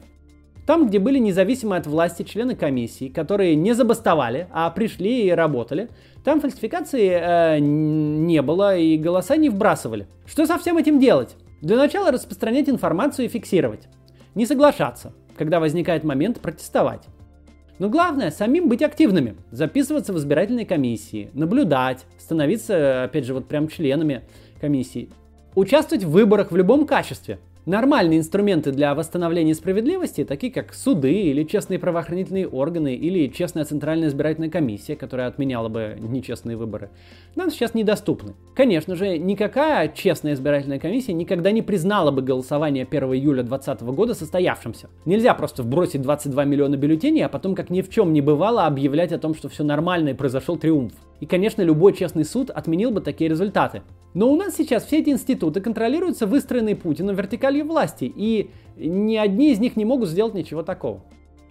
Там, 0.67 0.88
где 0.88 0.99
были 0.99 1.17
независимые 1.17 1.80
от 1.80 1.88
власти 1.88 2.23
члены 2.23 2.53
комиссии, 2.53 3.08
которые 3.08 3.56
не 3.56 3.71
забастовали, 3.71 4.49
а 4.51 4.69
пришли 4.69 5.25
и 5.27 5.32
работали, 5.32 5.88
там 6.25 6.41
фальсификации 6.41 7.10
э, 7.10 7.60
не 7.60 8.41
было 8.41 8.77
и 8.77 8.97
голоса 8.97 9.38
не 9.38 9.47
вбрасывали. 9.47 10.08
Что 10.25 10.45
со 10.45 10.58
всем 10.58 10.77
этим 10.77 10.99
делать? 10.99 11.38
Для 11.62 11.77
начала 11.77 12.12
распространять 12.12 12.67
информацию 12.67 13.27
и 13.27 13.30
фиксировать. 13.30 13.88
Не 14.36 14.45
соглашаться, 14.45 15.13
когда 15.38 15.62
возникает 15.62 16.03
момент 16.03 16.41
протестовать. 16.41 17.06
Но 17.80 17.88
главное, 17.88 18.30
самим 18.30 18.67
быть 18.67 18.82
активными, 18.82 19.38
записываться 19.51 20.12
в 20.12 20.17
избирательной 20.17 20.65
комиссии, 20.65 21.30
наблюдать, 21.34 22.06
становиться, 22.19 23.06
опять 23.06 23.23
же, 23.23 23.34
вот 23.34 23.47
прям 23.47 23.69
членами 23.69 24.23
комиссии, 24.60 25.12
участвовать 25.56 26.03
в 26.03 26.12
выборах 26.12 26.51
в 26.51 26.58
любом 26.58 26.86
качестве, 26.86 27.39
Нормальные 27.67 28.19
инструменты 28.19 28.71
для 28.71 28.95
восстановления 28.95 29.53
справедливости, 29.53 30.23
такие 30.23 30.53
как 30.53 30.73
суды 30.73 31.12
или 31.12 31.43
честные 31.43 31.80
правоохранительные 31.80 32.47
органы 32.47 32.95
или 32.95 33.27
честная 33.27 33.65
центральная 33.65 34.08
избирательная 34.08 34.49
комиссия, 34.49 34.95
которая 34.95 35.27
отменяла 35.27 35.67
бы 35.67 35.97
нечестные 35.99 36.56
выборы, 36.56 36.91
нам 37.36 37.51
сейчас 37.51 37.73
недоступны. 37.73 38.36
Конечно 38.56 38.95
же, 38.95 39.17
никакая 39.17 39.89
честная 39.89 40.36
избирательная 40.36 40.80
комиссия 40.80 41.12
никогда 41.12 41.51
не 41.51 41.62
признала 41.62 42.10
бы 42.10 42.21
голосование 42.21 42.88
1 42.89 43.03
июля 43.15 43.43
2020 43.43 43.82
года 43.93 44.13
состоявшимся. 44.13 44.88
Нельзя 45.03 45.34
просто 45.34 45.62
вбросить 45.62 46.01
22 46.01 46.45
миллиона 46.45 46.77
бюллетеней, 46.77 47.25
а 47.25 47.30
потом 47.30 47.53
как 47.53 47.69
ни 47.69 47.82
в 47.82 47.89
чем 47.89 48.13
не 48.13 48.21
бывало 48.21 48.65
объявлять 48.65 49.12
о 49.12 49.19
том, 49.19 49.36
что 49.36 49.49
все 49.49 49.65
нормально 49.65 50.10
и 50.10 50.13
произошел 50.13 50.56
триумф. 50.56 50.93
И, 51.19 51.25
конечно, 51.25 51.62
любой 51.63 51.91
честный 51.91 52.23
суд 52.23 52.49
отменил 52.49 52.91
бы 52.91 53.01
такие 53.01 53.30
результаты. 53.30 53.82
Но 54.13 54.32
у 54.32 54.36
нас 54.36 54.56
сейчас 54.56 54.86
все 54.86 55.00
эти 55.00 55.10
институты 55.10 55.62
контролируются 55.62 56.26
выстроенной 56.26 56.76
Путиным 56.76 57.15
вертикалью 57.15 57.65
власти, 57.65 58.12
и 58.13 58.50
ни 58.78 59.15
одни 59.15 59.52
из 59.52 59.60
них 59.60 59.76
не 59.76 59.86
могут 59.86 60.10
сделать 60.10 60.34
ничего 60.34 60.63
такого. 60.63 61.04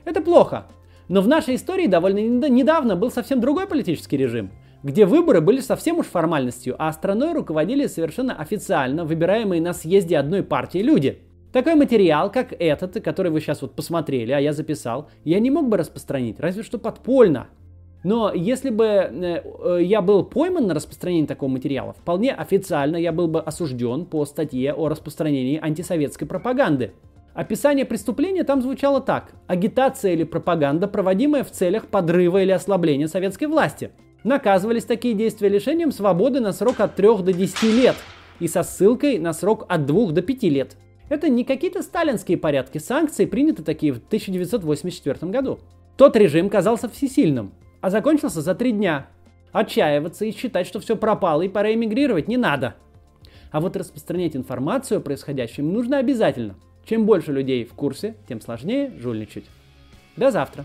Это 0.05 0.21
плохо. 0.21 0.67
Но 1.09 1.21
в 1.21 1.29
нашей 1.29 1.55
истории 1.55 1.87
довольно 1.87 2.19
недавно 2.19 2.97
был 2.97 3.11
совсем 3.11 3.41
другой 3.41 3.69
политический 3.69 4.17
режим, 4.17 4.51
где 4.83 5.07
выборы 5.07 5.41
были 5.41 5.61
совсем 5.61 5.99
уж 5.99 6.07
формальностью, 6.07 6.75
а 6.79 6.93
страной 6.93 7.33
руководили 7.33 7.87
совершенно 7.87 8.35
официально 8.35 9.05
выбираемые 9.05 9.61
на 9.61 9.73
съезде 9.73 10.19
одной 10.19 10.43
партии 10.43 10.79
люди. 10.79 11.21
Такой 11.53 11.75
материал, 11.75 12.31
как 12.31 12.53
этот, 12.59 13.03
который 13.03 13.31
вы 13.31 13.41
сейчас 13.41 13.63
вот 13.63 13.75
посмотрели, 13.75 14.33
а 14.33 14.41
я 14.41 14.53
записал, 14.53 15.09
я 15.25 15.39
не 15.39 15.51
мог 15.51 15.69
бы 15.69 15.77
распространить, 15.77 16.41
разве 16.41 16.63
что 16.63 16.79
подпольно. 16.79 17.47
Но 18.07 18.33
если 18.33 18.71
бы 18.71 18.85
э, 18.85 19.43
э, 19.65 19.79
я 19.83 20.01
был 20.01 20.23
пойман 20.23 20.69
на 20.69 20.75
распространении 20.75 21.27
такого 21.27 21.51
материала, 21.51 21.93
вполне 21.93 22.33
официально 22.33 22.97
я 22.97 23.11
был 23.11 23.27
бы 23.27 23.41
осужден 23.41 24.05
по 24.05 24.25
статье 24.27 24.73
о 24.75 24.89
распространении 24.89 25.59
антисоветской 25.61 26.25
пропаганды. 26.29 26.93
Описание 27.35 27.85
преступления 27.85 28.45
там 28.45 28.63
звучало 28.63 29.01
так. 29.01 29.33
Агитация 29.49 30.13
или 30.13 30.23
пропаганда, 30.23 30.87
проводимая 30.87 31.43
в 31.43 31.51
целях 31.51 31.89
подрыва 31.89 32.41
или 32.45 32.53
ослабления 32.53 33.09
советской 33.09 33.47
власти. 33.47 33.91
Наказывались 34.23 34.85
такие 34.85 35.15
действия 35.15 35.49
лишением 35.49 35.91
свободы 35.91 36.39
на 36.39 36.53
срок 36.53 36.79
от 36.79 36.95
3 36.95 37.09
до 37.25 37.33
10 37.33 37.63
лет 37.65 37.97
и 38.39 38.47
со 38.47 38.63
ссылкой 38.63 39.19
на 39.19 39.33
срок 39.33 39.67
от 39.69 39.85
2 39.85 40.13
до 40.13 40.23
5 40.23 40.43
лет. 40.45 40.77
Это 41.09 41.29
не 41.29 41.43
какие-то 41.43 41.83
сталинские 41.83 42.39
порядки, 42.39 42.79
санкции 42.79 43.27
приняты 43.27 43.65
такие 43.65 43.93
в 43.93 43.97
1984 43.97 45.33
году. 45.33 45.59
Тот 45.97 46.15
режим 46.15 46.51
казался 46.51 46.89
всесильным, 46.89 47.51
а 47.81 47.91
закончился 47.91 48.41
за 48.41 48.55
три 48.55 48.73
дня. 48.73 49.09
Отчаиваться 49.53 50.25
и 50.25 50.33
считать, 50.33 50.67
что 50.67 50.81
все 50.81 50.97
пропало 50.97 51.43
и 51.43 51.49
пора 51.49 51.73
эмигрировать 51.73 52.29
не 52.29 52.37
надо. 52.37 52.75
А 53.51 53.61
вот 53.61 53.77
распространять 53.77 54.37
информацию 54.37 54.99
о 54.99 55.01
происходящем 55.01 55.73
нужно 55.73 55.99
обязательно. 55.99 56.57
Чем 56.85 57.07
больше 57.07 57.33
людей 57.33 57.65
в 57.65 57.75
курсе, 57.75 58.17
тем 58.29 58.41
сложнее 58.41 58.93
жульничать. 58.99 59.47
До 60.17 60.31
завтра. 60.31 60.65